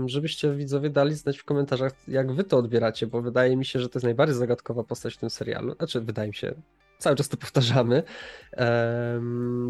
[0.06, 3.88] żebyście widzowie dali znać w komentarzach, jak wy to odbieracie, bo wydaje mi się, że
[3.88, 5.74] to jest najbardziej zagadkowa postać w tym serialu.
[5.74, 6.54] Znaczy, wydaje mi się,
[6.98, 8.02] cały czas to powtarzamy.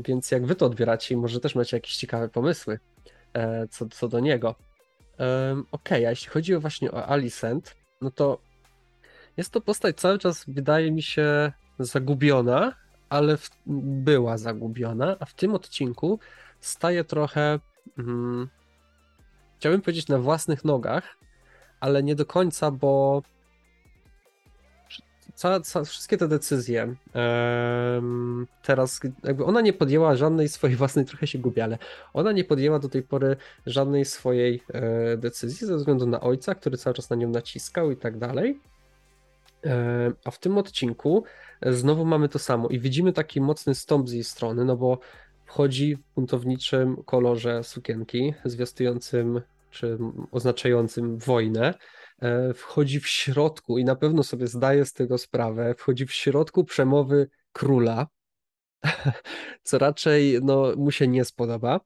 [0.05, 2.79] Więc jak wy to odbieracie i może też macie jakieś ciekawe pomysły
[3.35, 4.55] e, co, co do niego.
[5.73, 8.41] Okej, okay, a jeśli chodzi o właśnie o Alicent, no to
[9.37, 12.75] jest to postać cały czas, wydaje mi się, zagubiona,
[13.11, 16.19] ale w, była zagubiona, a w tym odcinku
[16.61, 17.59] staje trochę,
[17.97, 18.49] hmm,
[19.59, 21.17] chciałbym powiedzieć, na własnych nogach,
[21.81, 23.23] ale nie do końca, bo
[25.35, 31.27] ca, ca, wszystkie te decyzje um, teraz, jakby ona nie podjęła żadnej swojej własnej, trochę
[31.27, 31.79] się gubi, ale
[32.13, 36.77] ona nie podjęła do tej pory żadnej swojej e, decyzji ze względu na ojca, który
[36.77, 38.61] cały czas na nią naciskał i tak dalej.
[39.67, 41.25] E, a w tym odcinku
[41.63, 44.99] znowu mamy to samo i widzimy taki mocny stąp z jej strony, no bo
[45.45, 49.99] wchodzi w buntowniczym kolorze sukienki, zwiastującym czy
[50.31, 51.75] oznaczającym wojnę,
[52.23, 56.65] e, wchodzi w środku i na pewno sobie zdaje z tego sprawę, wchodzi w środku
[56.65, 58.07] przemowy króla,
[59.63, 61.81] co raczej no, mu się nie spodoba.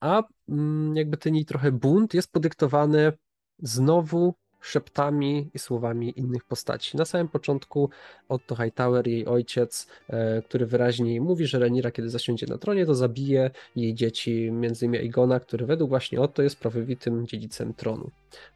[0.00, 3.12] A mm, jakby ten jej trochę bunt jest podyktowany
[3.58, 4.34] znowu
[4.68, 6.96] szeptami i słowami innych postaci.
[6.96, 7.90] Na samym początku
[8.28, 12.94] Otto Hightower, jej ojciec, e, który wyraźnie mówi, że Renira, kiedy zasiądzie na tronie, to
[12.94, 18.10] zabije jej dzieci, między innymi Igona, który według właśnie Otto jest prawowitym dziedzicem tronu.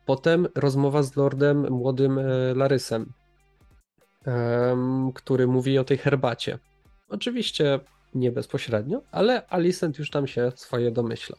[0.07, 3.13] Potem rozmowa z lordem młodym e, Larysem,
[5.15, 6.59] który mówi o tej herbacie.
[7.09, 7.81] Oczywiście
[8.15, 11.37] nie bezpośrednio, ale Alicent już tam się swoje domyśla.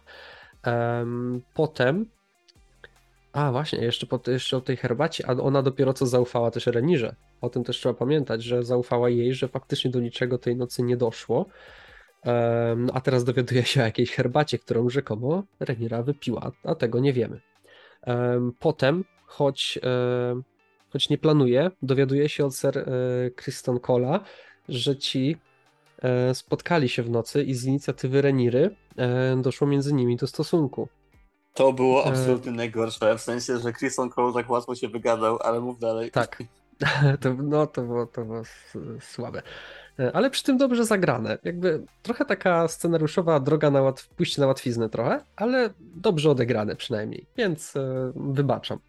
[1.53, 2.05] Potem
[3.33, 7.15] a właśnie, jeszcze, po, jeszcze o tej herbacie, a ona dopiero co zaufała też Renirze.
[7.41, 10.97] O tym też trzeba pamiętać, że zaufała jej, że faktycznie do niczego tej nocy nie
[10.97, 11.45] doszło.
[12.25, 17.13] Um, a teraz dowiaduje się o jakiejś herbacie, którą rzekomo Renira wypiła, a tego nie
[17.13, 17.41] wiemy.
[18.07, 19.79] Um, potem, choć,
[20.31, 20.43] um,
[20.89, 22.85] choć nie planuje, dowiaduje się od Sir
[23.35, 24.19] Kryston Cola,
[24.69, 25.37] że ci
[26.01, 30.89] e, spotkali się w nocy i z inicjatywy Reniry e, doszło między nimi do stosunku.
[31.53, 35.59] To było e, absolutnie najgorsze, w sensie, że Christian Cole tak łatwo się wygadał, ale
[35.59, 36.11] mów dalej.
[36.11, 36.43] Tak,
[37.21, 38.41] to, no to było, to było
[38.99, 39.41] słabe.
[39.99, 41.37] E, ale przy tym dobrze zagrane.
[41.43, 44.07] Jakby trochę taka scenariuszowa droga na łatw...
[44.09, 48.79] pójście na łatwiznę trochę, ale dobrze odegrane przynajmniej, więc e, wybaczam.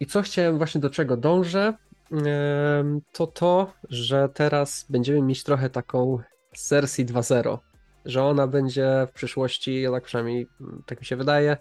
[0.00, 1.74] I co chciałem właśnie do czego dążę,
[3.12, 6.18] to to, że teraz będziemy mieć trochę taką
[6.56, 7.58] Cersei 2.0
[8.04, 10.46] że ona będzie w przyszłości, tak przynajmniej
[10.86, 11.56] tak mi się wydaje,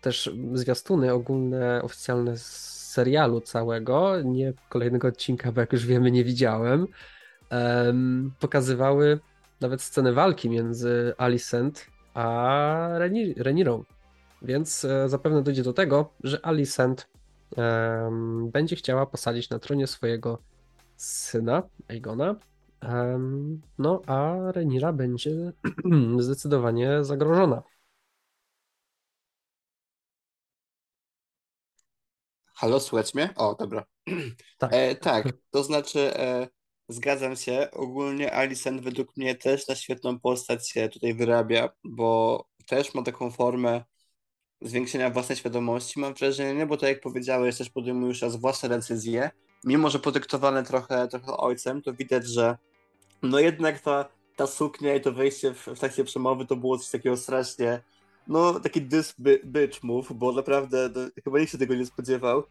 [0.00, 2.46] też zwiastuny ogólne, oficjalne z
[2.92, 6.86] serialu całego, nie kolejnego odcinka, bo jak już wiemy, nie widziałem,
[7.50, 9.20] um, pokazywały
[9.60, 12.88] nawet scenę walki między Alicent a
[13.36, 13.84] Renirą.
[14.42, 17.08] Więc e, zapewne dojdzie do tego, że Alicent
[18.52, 20.38] będzie chciała posadzić na tronie swojego
[20.96, 22.34] syna, Aegona,
[23.78, 25.52] no, a Renira będzie
[26.18, 27.62] zdecydowanie zagrożona.
[32.54, 33.30] Halo, słychać mnie?
[33.36, 33.84] O, dobra.
[34.58, 36.48] Tak, e, tak to znaczy e,
[36.88, 37.68] zgadzam się.
[37.72, 43.30] Ogólnie Alicent według mnie też na świetną postać się tutaj wyrabia, bo też ma taką
[43.30, 43.84] formę
[44.60, 49.30] zwiększenia własnej świadomości, mam wrażenie, bo tak jak powiedziałeś, też podejmuje już raz własne decyzje
[49.66, 52.58] mimo że podyktowane trochę, trochę ojcem, to widać, że
[53.26, 56.90] no jednak ta, ta suknia i to wejście w, w trakcie przemowy to było coś
[56.90, 57.80] takiego strasznie,
[58.28, 62.42] no taki dys by, bitch move, bo naprawdę no, chyba nikt się tego nie spodziewał.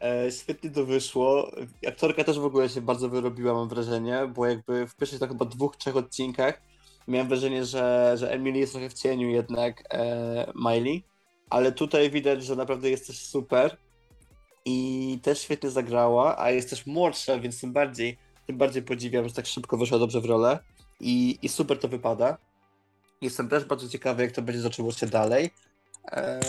[0.00, 1.50] E, świetnie to wyszło.
[1.88, 5.44] Aktorka też w ogóle się bardzo wyrobiła, mam wrażenie, bo jakby w pierwszych to chyba
[5.44, 6.62] dwóch, trzech odcinkach
[7.08, 11.02] miałem wrażenie, że, że Emily jest trochę w cieniu jednak e, Miley,
[11.50, 13.76] ale tutaj widać, że naprawdę jest też super
[14.64, 18.18] i też świetnie zagrała, a jest też młodsza, więc tym bardziej,
[18.50, 20.58] tym bardziej podziwiam, że tak szybko wyszła dobrze w rolę
[21.00, 22.36] i, i super to wypada.
[23.20, 25.50] Jestem też bardzo ciekawy, jak to będzie zaczęło się dalej.
[26.12, 26.40] E,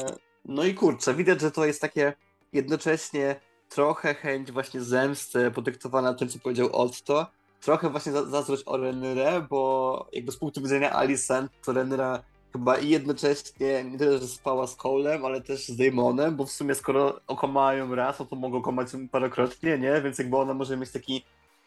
[0.45, 2.13] no i kurczę, widać, że to jest takie
[2.53, 3.35] jednocześnie
[3.69, 7.27] trochę chęć właśnie zemsty podyktowana tym, co powiedział Otto,
[7.61, 12.89] trochę właśnie zazdrość o Renyrę, bo jakby z punktu widzenia Alicent, to Renyra chyba i
[12.89, 17.19] jednocześnie nie tyle, że spała z Colem, ale też z Damonem, bo w sumie skoro
[17.27, 20.01] okłamają raz, no to mogą okłamać parokrotnie, nie?
[20.01, 21.23] Więc jakby ona może mieć taki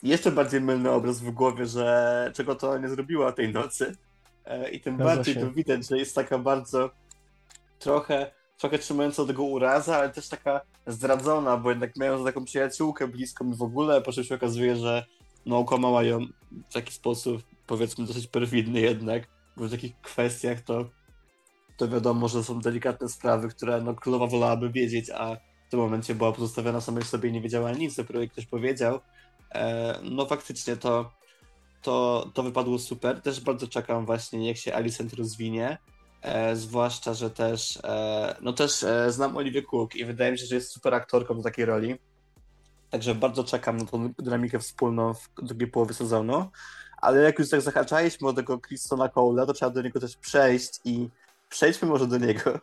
[0.08, 3.96] jeszcze bardziej mylny obraz w głowie, że czego to nie zrobiła tej nocy.
[4.44, 5.40] E, I tym Zgadza bardziej się.
[5.40, 6.90] to widać, że jest taka bardzo
[7.78, 13.52] trochę, trochę trzymająca tego uraza, ale też taka zdradzona, bo jednak miałem taką przyjaciółkę bliską
[13.52, 15.06] i w ogóle, po czym się okazuje, że
[15.46, 16.20] no okłamała ją
[16.70, 20.84] w taki sposób, powiedzmy, dosyć perfidny jednak, bo w takich kwestiach to,
[21.76, 25.36] to wiadomo, że są delikatne sprawy, które no, królowa wolałaby wiedzieć, a
[25.66, 29.00] w tym momencie była pozostawiona samej sobie i nie wiedziała nic, dopiero jak ktoś powiedział.
[29.54, 31.12] E, no faktycznie to,
[31.82, 33.22] to, to wypadło super.
[33.22, 35.78] Też bardzo czekam właśnie, jak się Alicent rozwinie.
[36.22, 40.46] E, zwłaszcza, że też, e, no też e, znam Olivia Cook i wydaje mi się,
[40.46, 41.94] że jest super aktorką do takiej roli.
[42.90, 46.50] Także bardzo czekam na tą dynamikę wspólną w drugiej połowie sezonu.
[46.96, 50.80] Ale jak już tak zahaczaliśmy od tego Christona Cole'a, to trzeba do niego też przejść
[50.84, 51.08] i
[51.48, 52.60] przejdźmy może do niego.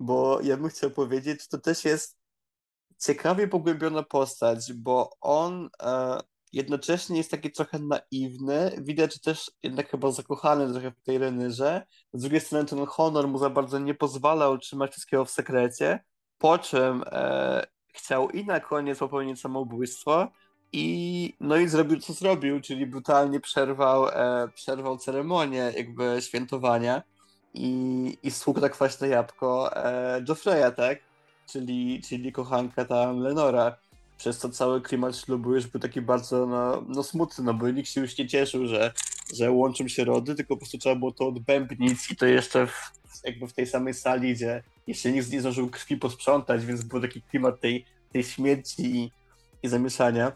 [0.00, 2.16] Bo ja bym chciał powiedzieć, że to też jest
[3.06, 6.20] ciekawie pogłębiona postać, bo on e,
[6.52, 11.86] jednocześnie jest taki trochę naiwny, widać, też jednak chyba zakochany trochę w tej Renyrze.
[12.12, 16.04] Z drugiej strony ten honor mu za bardzo nie pozwala utrzymać wszystkiego w sekrecie,
[16.38, 20.28] po czym e, chciał i na koniec popełnić samobójstwo
[20.72, 27.02] i no i zrobił co zrobił, czyli brutalnie przerwał, e, przerwał ceremonię jakby świętowania
[27.54, 30.98] i, i sługł tak kwaśne jabłko e, Joffreya, tak?
[31.46, 33.76] Czyli, czyli kochanka tam Lenora.
[34.18, 37.88] Przez to cały klimat ślubu już był taki bardzo no, no smutny, no bo nikt
[37.88, 38.92] się już nie cieszył, że,
[39.34, 42.92] że łączą się rody, tylko po prostu trzeba było to odbębnić i to jeszcze w,
[43.24, 47.22] jakby w tej samej sali, gdzie jeszcze nikt nie zdążył krwi posprzątać, więc był taki
[47.22, 49.10] klimat tej, tej śmierci i,
[49.62, 50.32] i zamieszania.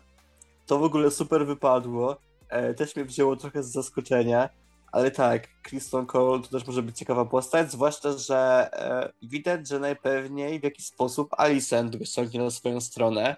[0.66, 2.16] To w ogóle super wypadło.
[2.48, 4.48] E, też mnie wzięło trochę z zaskoczenia,
[4.92, 9.78] ale tak, Kristen Cole to też może być ciekawa postać, zwłaszcza, że e, widać, że
[9.78, 13.36] najpewniej w jakiś sposób Alicent go ściągnie na swoją stronę,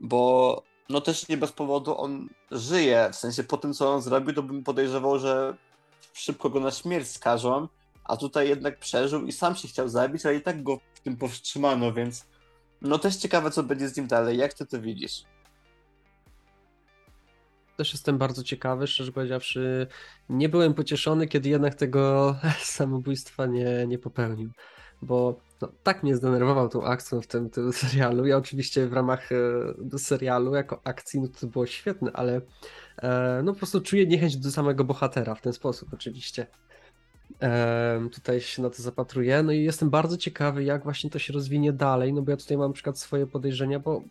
[0.00, 4.34] bo no też nie bez powodu on żyje, w sensie po tym, co on zrobił,
[4.34, 5.56] to bym podejrzewał, że
[6.12, 7.68] szybko go na śmierć skażą,
[8.04, 11.16] a tutaj jednak przeżył i sam się chciał zabić, ale i tak go w tym
[11.16, 12.26] powstrzymano, więc
[12.82, 14.38] no też ciekawe, co będzie z nim dalej.
[14.38, 15.24] Jak ty to widzisz?
[17.76, 19.86] Też jestem bardzo ciekawy, szczerze powiedziawszy,
[20.28, 24.50] nie byłem pocieszony, kiedy jednak tego samobójstwa nie, nie popełnił,
[25.02, 28.26] bo no, tak mnie zdenerwował tą akcją w tym, tym serialu.
[28.26, 29.32] Ja oczywiście w ramach
[29.92, 32.40] e, serialu jako akcji no to było świetne, ale
[33.02, 36.46] e, no po prostu czuję niechęć do samego bohatera w ten sposób oczywiście.
[37.42, 39.42] E, tutaj się na to zapatruję.
[39.42, 42.56] No i jestem bardzo ciekawy, jak właśnie to się rozwinie dalej, no bo ja tutaj
[42.56, 44.02] mam na przykład swoje podejrzenia, bo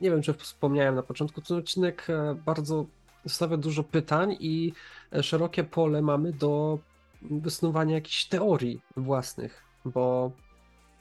[0.00, 2.86] nie wiem, czy wspomniałem na początku, ten odcinek e, bardzo
[3.26, 4.72] stawia dużo pytań i
[5.12, 6.78] e, szerokie pole mamy do
[7.22, 10.32] wysnuwania jakichś teorii własnych, bo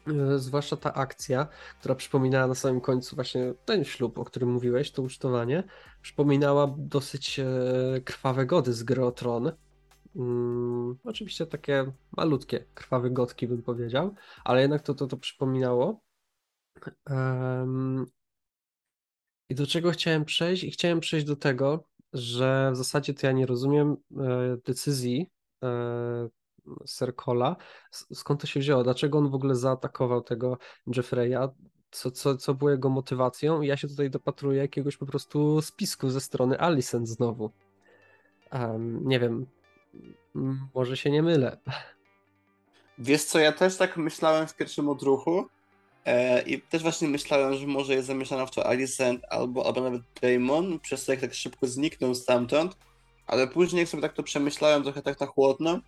[0.08, 1.47] e, zwłaszcza ta akcja,
[1.79, 5.63] która przypominała na samym końcu właśnie ten ślub, o którym mówiłeś, to ucztowanie,
[6.01, 7.39] przypominała dosyć
[8.05, 9.51] krwawe gody z gry Tron.
[10.13, 16.01] Hmm, oczywiście takie malutkie, krwawe gotki bym powiedział, ale jednak to to, to przypominało.
[17.10, 18.05] Um,
[19.49, 20.63] i do czego chciałem przejść?
[20.63, 25.29] I chciałem przejść do tego, że w zasadzie to ja nie rozumiem e, decyzji
[25.63, 26.29] e,
[26.86, 27.55] Serkola,
[27.91, 30.58] skąd to się wzięło, dlaczego on w ogóle zaatakował tego
[30.95, 31.49] Jeffreya,
[31.91, 33.62] co, co, co było jego motywacją.
[33.62, 37.52] I ja się tutaj dopatruję jakiegoś po prostu spisku ze strony Alicent znowu.
[38.52, 39.46] Um, nie wiem,
[40.75, 41.58] może się nie mylę.
[42.98, 45.46] Wiesz co, ja też tak myślałem w pierwszym odruchu,
[46.45, 50.79] I też właśnie myślałem, że może jest zamieszana w to Alicent albo, albo nawet Damon,
[50.79, 52.77] przez to jak tak szybko zniknął stamtąd,
[53.27, 55.79] ale później jak sobie tak to przemyślałem trochę tak na chłodno,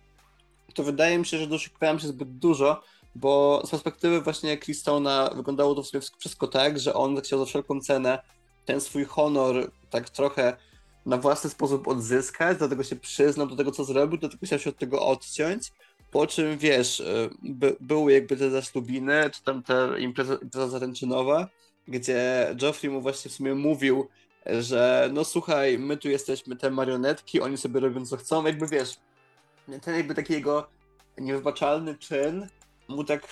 [0.74, 2.82] to wydaje mi się, że doszukiwałem się zbyt dużo,
[3.14, 7.44] bo z perspektywy właśnie Clistona wyglądało to w sumie wszystko tak, że on chciał za
[7.44, 8.18] wszelką cenę
[8.64, 10.56] ten swój honor tak trochę
[11.06, 14.78] na własny sposób odzyskać, dlatego się przyznał do tego, co zrobił, dlatego chciał się od
[14.78, 15.72] tego odciąć,
[16.10, 21.48] po czym, wiesz, e, by, były jakby te zaślubiny, czy tam ta impreza, impreza zaręczynowa,
[21.88, 24.08] gdzie Joffrey mu właśnie w sumie mówił,
[24.46, 28.96] że no słuchaj, my tu jesteśmy te marionetki, oni sobie robią co chcą, jakby wiesz,
[29.82, 30.68] ten jakby taki jego
[31.18, 32.46] niewybaczalny czyn
[32.88, 33.28] mu tak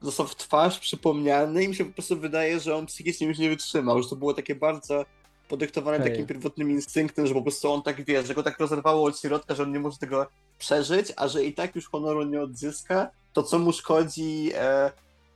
[0.00, 3.48] został w twarz przypomniany i mi się po prostu wydaje, że on psychicznie już nie
[3.48, 5.04] wytrzymał, że to było takie bardzo
[5.48, 6.10] podyktowane Hej.
[6.10, 9.54] takim pierwotnym instynktem, że po prostu on tak wie, że go tak rozerwało od środka,
[9.54, 10.26] że on nie może tego
[10.62, 14.92] przeżyć, a że i tak już honoru nie odzyska, to co mu szkodzi e,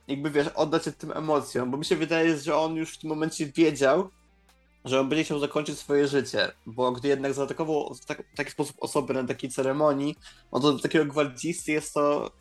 [0.07, 3.09] jakby wiesz, oddać się tym emocjom, bo mi się wydaje, że on już w tym
[3.09, 4.09] momencie wiedział,
[4.85, 8.75] że on będzie chciał zakończyć swoje życie, bo gdy jednak zaatakował w, tak, taki sposób
[8.79, 10.15] osobę na takiej ceremonii,
[10.51, 12.31] no to dla takiego gwardzisty jest to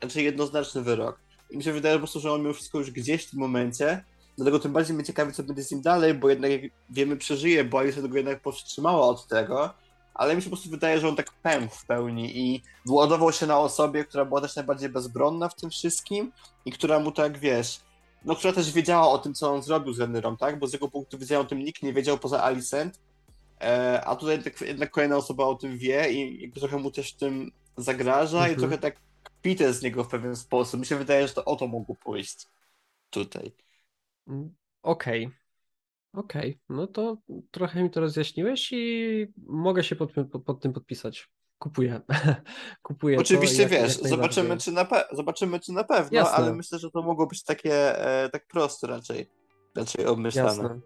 [0.00, 1.18] raczej jednoznaczny wyrok.
[1.50, 4.04] I mi się wydaje po prostu, że on miał wszystko już gdzieś w tym momencie,
[4.36, 7.64] dlatego tym bardziej mnie ciekawi, co będzie z nim dalej, bo jednak jak wiemy, przeżyje,
[7.64, 9.74] bo Alice go jednak powstrzymała od tego,
[10.14, 13.46] ale mi się po prostu wydaje, że on tak pękł w pełni i wyładował się
[13.46, 16.32] na osobie, która była też najbardziej bezbronna w tym wszystkim
[16.64, 17.80] i która mu tak, wiesz,
[18.24, 20.58] no która też wiedziała o tym, co on zrobił z Renyrą, tak?
[20.58, 23.00] Bo z jego punktu widzenia o tym nikt nie wiedział poza Alicent,
[23.60, 27.52] e, a tutaj jednak, jednak, kolejna osoba o tym wie i trochę mu też tym
[27.76, 28.52] zagraża mhm.
[28.52, 29.00] i trochę tak
[29.42, 30.80] pite z niego w pewien sposób.
[30.80, 32.46] Mi się wydaje, że to o to mogło pójść
[33.10, 33.52] tutaj.
[34.28, 35.26] Mm, okej.
[35.26, 35.43] Okay.
[36.14, 36.76] Okej, okay.
[36.76, 37.16] no to
[37.50, 40.12] trochę mi to rozjaśniłeś i mogę się pod,
[40.44, 41.28] pod, tym podpisać.
[41.58, 42.00] Kupuję.
[42.82, 46.34] Kupuję Oczywiście jak, wiesz, jak zobaczymy, czy na zobaczymy, czy na pewno, Jasne.
[46.34, 49.30] ale myślę, że to mogło być takie e, tak proste raczej,
[49.76, 50.62] raczej obmyślane.
[50.62, 50.80] Jasne.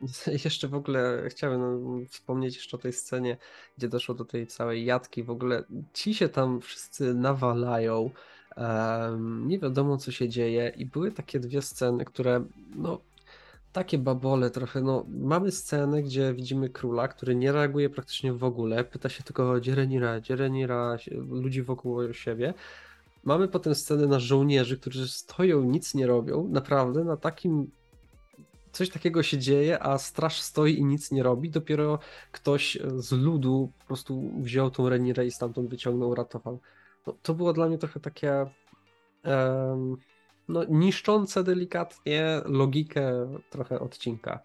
[0.44, 3.36] Jeszcze w ogóle chciałem no, wspomnieć jeszcze o tej scenie,
[3.78, 5.22] gdzie doszło do tej całej jadki.
[5.22, 8.10] W ogóle ci się tam wszyscy nawalają.
[8.56, 12.44] Um, nie wiadomo, co się dzieje, i były takie dwie sceny, które
[12.76, 13.00] no,
[13.72, 14.80] takie babole trochę.
[14.80, 18.84] No, mamy scenę, gdzie widzimy króla, który nie reaguje praktycznie w ogóle.
[18.84, 20.96] Pyta się tylko Dzierenira, Dzierenira,
[21.30, 22.54] ludzi wokół siebie.
[23.24, 26.48] Mamy potem scenę na żołnierzy, którzy stoją, nic nie robią.
[26.48, 27.70] Naprawdę na takim.
[28.72, 31.50] Coś takiego się dzieje, a straż stoi i nic nie robi.
[31.50, 31.98] Dopiero
[32.32, 36.60] ktoś z ludu po prostu wziął tą Renirę i stamtąd wyciągnął, uratował.
[37.06, 38.46] No, to było dla mnie trochę takie.
[39.24, 39.96] Um,
[40.48, 43.12] no, niszczące delikatnie logikę
[43.50, 44.40] trochę odcinka.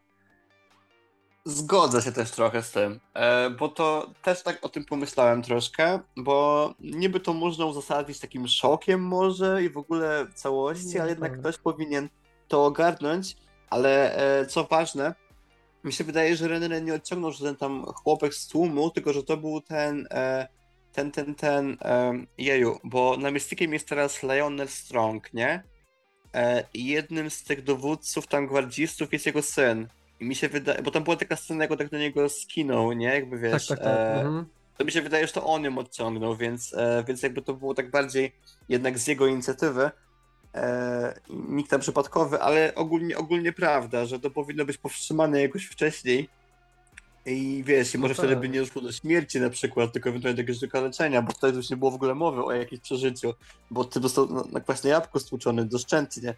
[1.46, 6.00] Zgodzę się też trochę z tym, e, bo to też tak o tym pomyślałem troszkę,
[6.18, 11.58] bo niby to można uzasadnić takim szokiem może i w ogóle całości, ale jednak ktoś
[11.58, 12.10] powinien
[12.48, 13.36] to ogarnąć,
[13.70, 15.16] ale e, co ważne,
[15.84, 19.24] mi się wydaje, że René nie odciągnął, że ten tam chłopek z tłumu, tylko że
[19.24, 20.48] to był ten, e,
[20.92, 21.78] ten, ten, ten,
[22.38, 25.73] jeju, bo namiestnikiem jest teraz Lionel Strong, nie?
[26.34, 29.88] E, jednym z tych dowódców tam gwardzistów jest jego syn.
[30.20, 33.08] I mi się wydaje, bo tam była taka scena, jak tak do niego skinął, nie?
[33.08, 33.68] Jakby wiesz.
[33.68, 33.98] Tak, tak, tak.
[33.98, 34.46] E, mhm.
[34.78, 37.74] To mi się wydaje, że to on ją odciągnął, więc, e, więc jakby to było
[37.74, 38.36] tak bardziej
[38.70, 39.92] jednak z jego inicjatywy.
[40.56, 46.30] E, nikt tam przypadkowy, ale ogólnie, ogólnie prawda, że to powinno być powstrzymane jakoś wcześniej
[47.26, 48.52] i wiesz, i może no wtedy by tak.
[48.52, 51.78] nie doszło do śmierci na przykład, tylko ewentualnie do jakiegoś wykaleczenia, bo tutaj już nie
[51.78, 53.34] było w ogóle mowy o jakimś przeżyciu,
[53.72, 56.36] bo ty dostał na, na kwaśne jabłko stłuczony doszczętnie.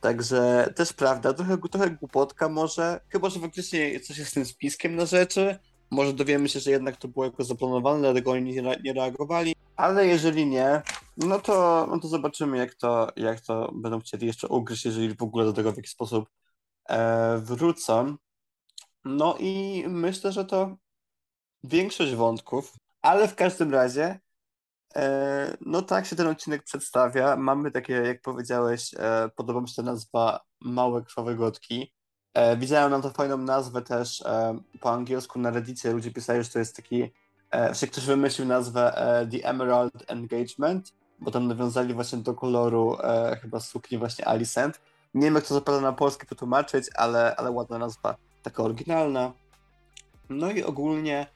[0.00, 4.96] Także też prawda, trochę, trochę głupotka może, chyba że faktycznie coś jest z tym spiskiem
[4.96, 5.58] na rzeczy,
[5.90, 10.06] może dowiemy się, że jednak to było jakoś zaplanowane, dlatego oni nie, nie reagowali, ale
[10.06, 10.82] jeżeli nie,
[11.16, 15.22] no to, no to zobaczymy jak to, jak to będą chcieli jeszcze ugryźć, jeżeli w
[15.22, 16.28] ogóle do tego w jakiś sposób
[16.88, 18.16] e, wrócą.
[19.04, 20.76] No i myślę, że to
[21.64, 24.20] większość wątków, ale w każdym razie,
[24.96, 27.36] e, no tak się ten odcinek przedstawia.
[27.36, 31.92] Mamy takie, jak powiedziałeś, e, podoba mi się ta nazwa Małe Krwawe Gotki.
[32.34, 35.92] E, widziałem nam to fajną nazwę też e, po angielsku na Reddicie.
[35.92, 37.12] Ludzie pisali, że to jest taki,
[37.54, 42.96] e, że ktoś wymyślił nazwę e, The Emerald Engagement, bo tam nawiązali właśnie do koloru
[43.02, 44.80] e, chyba sukni właśnie Alicent.
[45.14, 49.32] Nie wiem, jak to zapada na polski przetłumaczyć, ale, ale ładna nazwa taka oryginalna.
[50.28, 51.26] No i ogólnie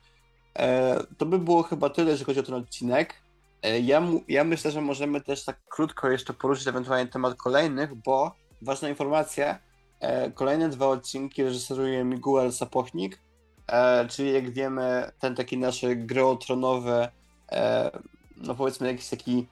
[0.59, 3.15] e, to by było chyba tyle, jeżeli chodzi o ten odcinek.
[3.63, 8.33] E, ja, ja myślę, że możemy też tak krótko jeszcze poruszyć ewentualnie temat kolejnych, bo
[8.63, 9.59] ważna informacja,
[10.01, 13.19] e, kolejne dwa odcinki reżyseruje Miguel Sapochnik,
[13.67, 17.09] e, czyli jak wiemy ten taki nasz grotronowy,
[17.53, 17.91] e,
[18.37, 19.47] no powiedzmy jakiś taki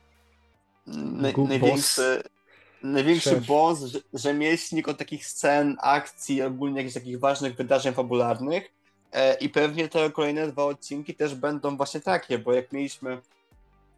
[0.87, 2.23] na, największy
[2.93, 3.47] największy Szef.
[3.47, 3.78] boss,
[4.12, 8.72] rzemieślnik od takich scen, akcji, ogólnie jakichś takich ważnych wydarzeń fabularnych.
[9.12, 13.20] E, I pewnie te kolejne dwa odcinki też będą właśnie takie, bo jak mieliśmy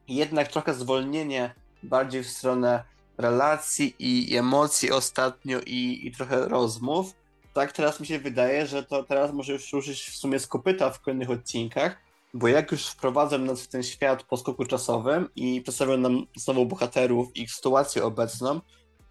[0.08, 2.84] jednak trochę zwolnienie bardziej w stronę
[3.18, 7.14] relacji i emocji ostatnio i, i trochę rozmów,
[7.54, 10.90] tak teraz mi się wydaje, że to teraz może już ruszyć w sumie z kopyta
[10.90, 11.96] w kolejnych odcinkach,
[12.34, 16.66] bo jak już wprowadzam nas w ten świat po skoku czasowym i przedstawiam nam znowu
[16.66, 18.60] bohaterów i ich sytuację obecną,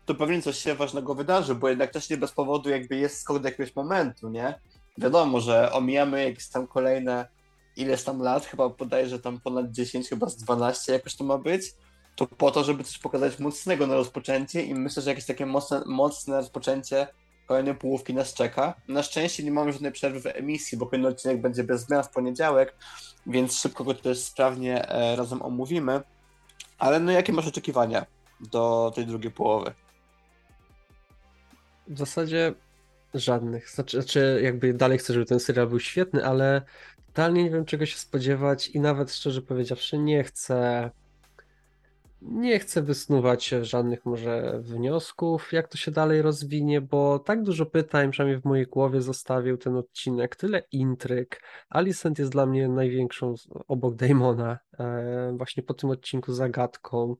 [0.08, 3.40] to pewnie coś się ważnego wydarzy, bo jednak też nie bez powodu jakby jest skok
[3.40, 4.60] do jakiegoś momentu, nie?
[4.98, 7.28] Wiadomo, że omijamy jakieś tam kolejne
[7.76, 11.38] ileś tam lat, chyba podaję, że tam ponad 10, chyba z 12 jakoś to ma
[11.38, 11.74] być,
[12.16, 15.84] to po to, żeby coś pokazać mocnego na rozpoczęcie i myślę, że jakieś takie mocne,
[15.86, 17.08] mocne rozpoczęcie
[17.48, 18.74] kolejnej połówki nas czeka.
[18.88, 22.10] Na szczęście nie mamy żadnej przerwy w emisji, bo kolejny odcinek będzie bez zmian w
[22.10, 22.76] poniedziałek,
[23.26, 26.02] więc szybko go też sprawnie e, razem omówimy.
[26.80, 28.06] Ale no jakie masz oczekiwania
[28.40, 29.74] do tej drugiej połowy?
[31.88, 32.54] W zasadzie
[33.14, 33.70] żadnych.
[33.70, 36.62] Znaczy, znaczy, jakby dalej chcę, żeby ten serial był świetny, ale
[37.08, 40.90] totalnie nie wiem czego się spodziewać i nawet szczerze powiedziawszy nie chcę
[42.22, 48.12] nie chcę wysnuwać żadnych może wniosków, jak to się dalej rozwinie, bo tak dużo pytań,
[48.12, 51.42] przynajmniej w mojej głowie zostawił ten odcinek, tyle intryg.
[51.70, 53.36] Alicent jest dla mnie największą
[53.68, 57.16] obok Damona, e, właśnie po tym odcinku zagadką.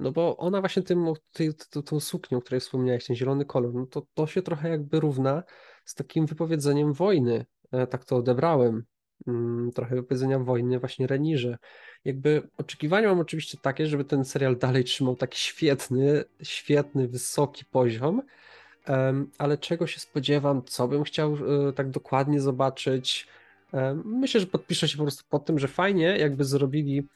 [0.00, 3.74] No bo ona właśnie tym, ty, ty, tą suknią, o której wspomniałeś, ten zielony kolor,
[3.74, 5.42] no to, to się trochę jakby równa
[5.84, 7.46] z takim wypowiedzeniem wojny.
[7.72, 8.84] E, tak to odebrałem.
[9.26, 11.58] Mm, trochę wypowiedzenia wojny właśnie Renirze.
[12.04, 18.22] Jakby oczekiwania mam oczywiście takie, żeby ten serial dalej trzymał taki świetny, świetny, wysoki poziom,
[19.38, 23.28] ale czego się spodziewam, co bym chciał e, tak dokładnie zobaczyć.
[24.04, 27.08] Myślę, że podpiszę się po prostu pod tym, że fajnie jakby zrobili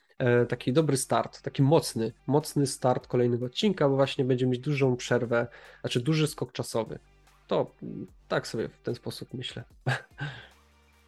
[0.49, 5.47] taki dobry start, taki mocny, mocny start kolejnego odcinka, bo właśnie będzie mieć dużą przerwę,
[5.81, 6.99] znaczy duży skok czasowy.
[7.47, 7.71] To
[8.29, 9.65] tak sobie w ten sposób myślę.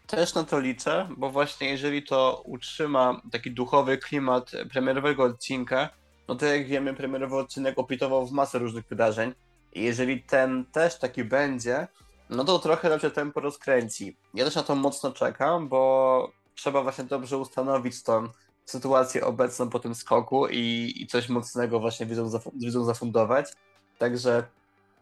[0.07, 5.89] Też na to liczę, bo właśnie jeżeli to utrzyma taki duchowy klimat premierowego odcinka,
[6.29, 9.35] no to jak wiemy, premierowy odcinek opitował w masę różnych wydarzeń.
[9.73, 11.89] I jeżeli ten też taki będzie,
[12.31, 14.17] no to trochę lepsze tempo rozkręci.
[14.35, 18.29] Ja też na to mocno czekam, bo trzeba właśnie dobrze ustanowić tą
[18.67, 23.53] sytuację obecną po tym skoku i, i coś mocnego właśnie widzą, widzą zafundować.
[23.99, 24.43] Także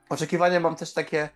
[0.09, 1.29] oczekiwania mam też takie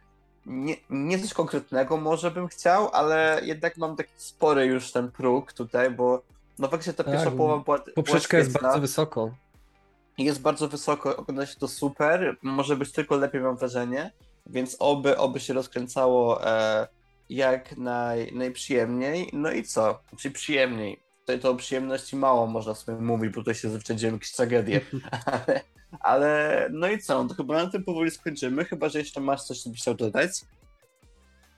[0.47, 5.53] nie, nie coś konkretnego może bym chciał, ale jednak mam taki spory już ten próg
[5.53, 6.23] tutaj, bo
[6.59, 9.35] no faktycznie ta tak, pierwsza połowa była Poprzeczka jest bardzo wysoko.
[10.19, 14.11] Jest bardzo wysoko, ogląda się to super, może być tylko lepiej mam wrażenie,
[14.47, 16.89] więc oby, oby się rozkręcało e,
[17.31, 19.31] jak naj, najprzyjemniej.
[19.33, 20.01] No i co?
[20.17, 21.08] Czyli przyjemniej.
[21.29, 24.81] Tutaj to o przyjemności mało można sobie mówić, bo tutaj się zawsze jakieś tragedie.
[25.25, 25.61] ale,
[26.01, 27.23] ale no i co?
[27.23, 29.95] No to chyba na tym powoli skończymy, chyba że jeszcze masz coś, co byś chciał
[29.95, 30.31] dodać.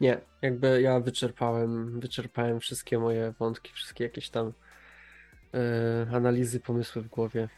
[0.01, 4.53] Nie, jakby ja wyczerpałem, wyczerpałem wszystkie moje wątki, wszystkie jakieś tam
[5.53, 7.49] yy, analizy, pomysły w głowie.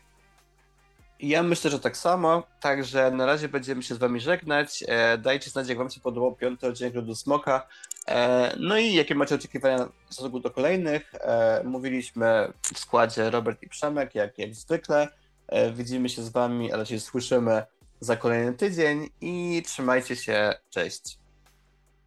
[1.22, 4.84] Ja myślę, że tak samo, także na razie będziemy się z wami żegnać.
[4.88, 7.66] E, dajcie znać, jak wam się podobał piąty odcinek Rodu Smoka.
[8.08, 11.14] E, no i jakie macie oczekiwania w stosunku do kolejnych.
[11.14, 15.08] E, mówiliśmy w składzie Robert i Przemek, jak, jak zwykle.
[15.48, 17.62] E, widzimy się z wami, ale się słyszymy
[18.00, 20.54] za kolejny tydzień i trzymajcie się.
[20.70, 21.18] Cześć.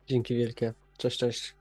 [0.08, 0.74] Dzięki wielkie.
[0.98, 1.56] Cześć, cześć.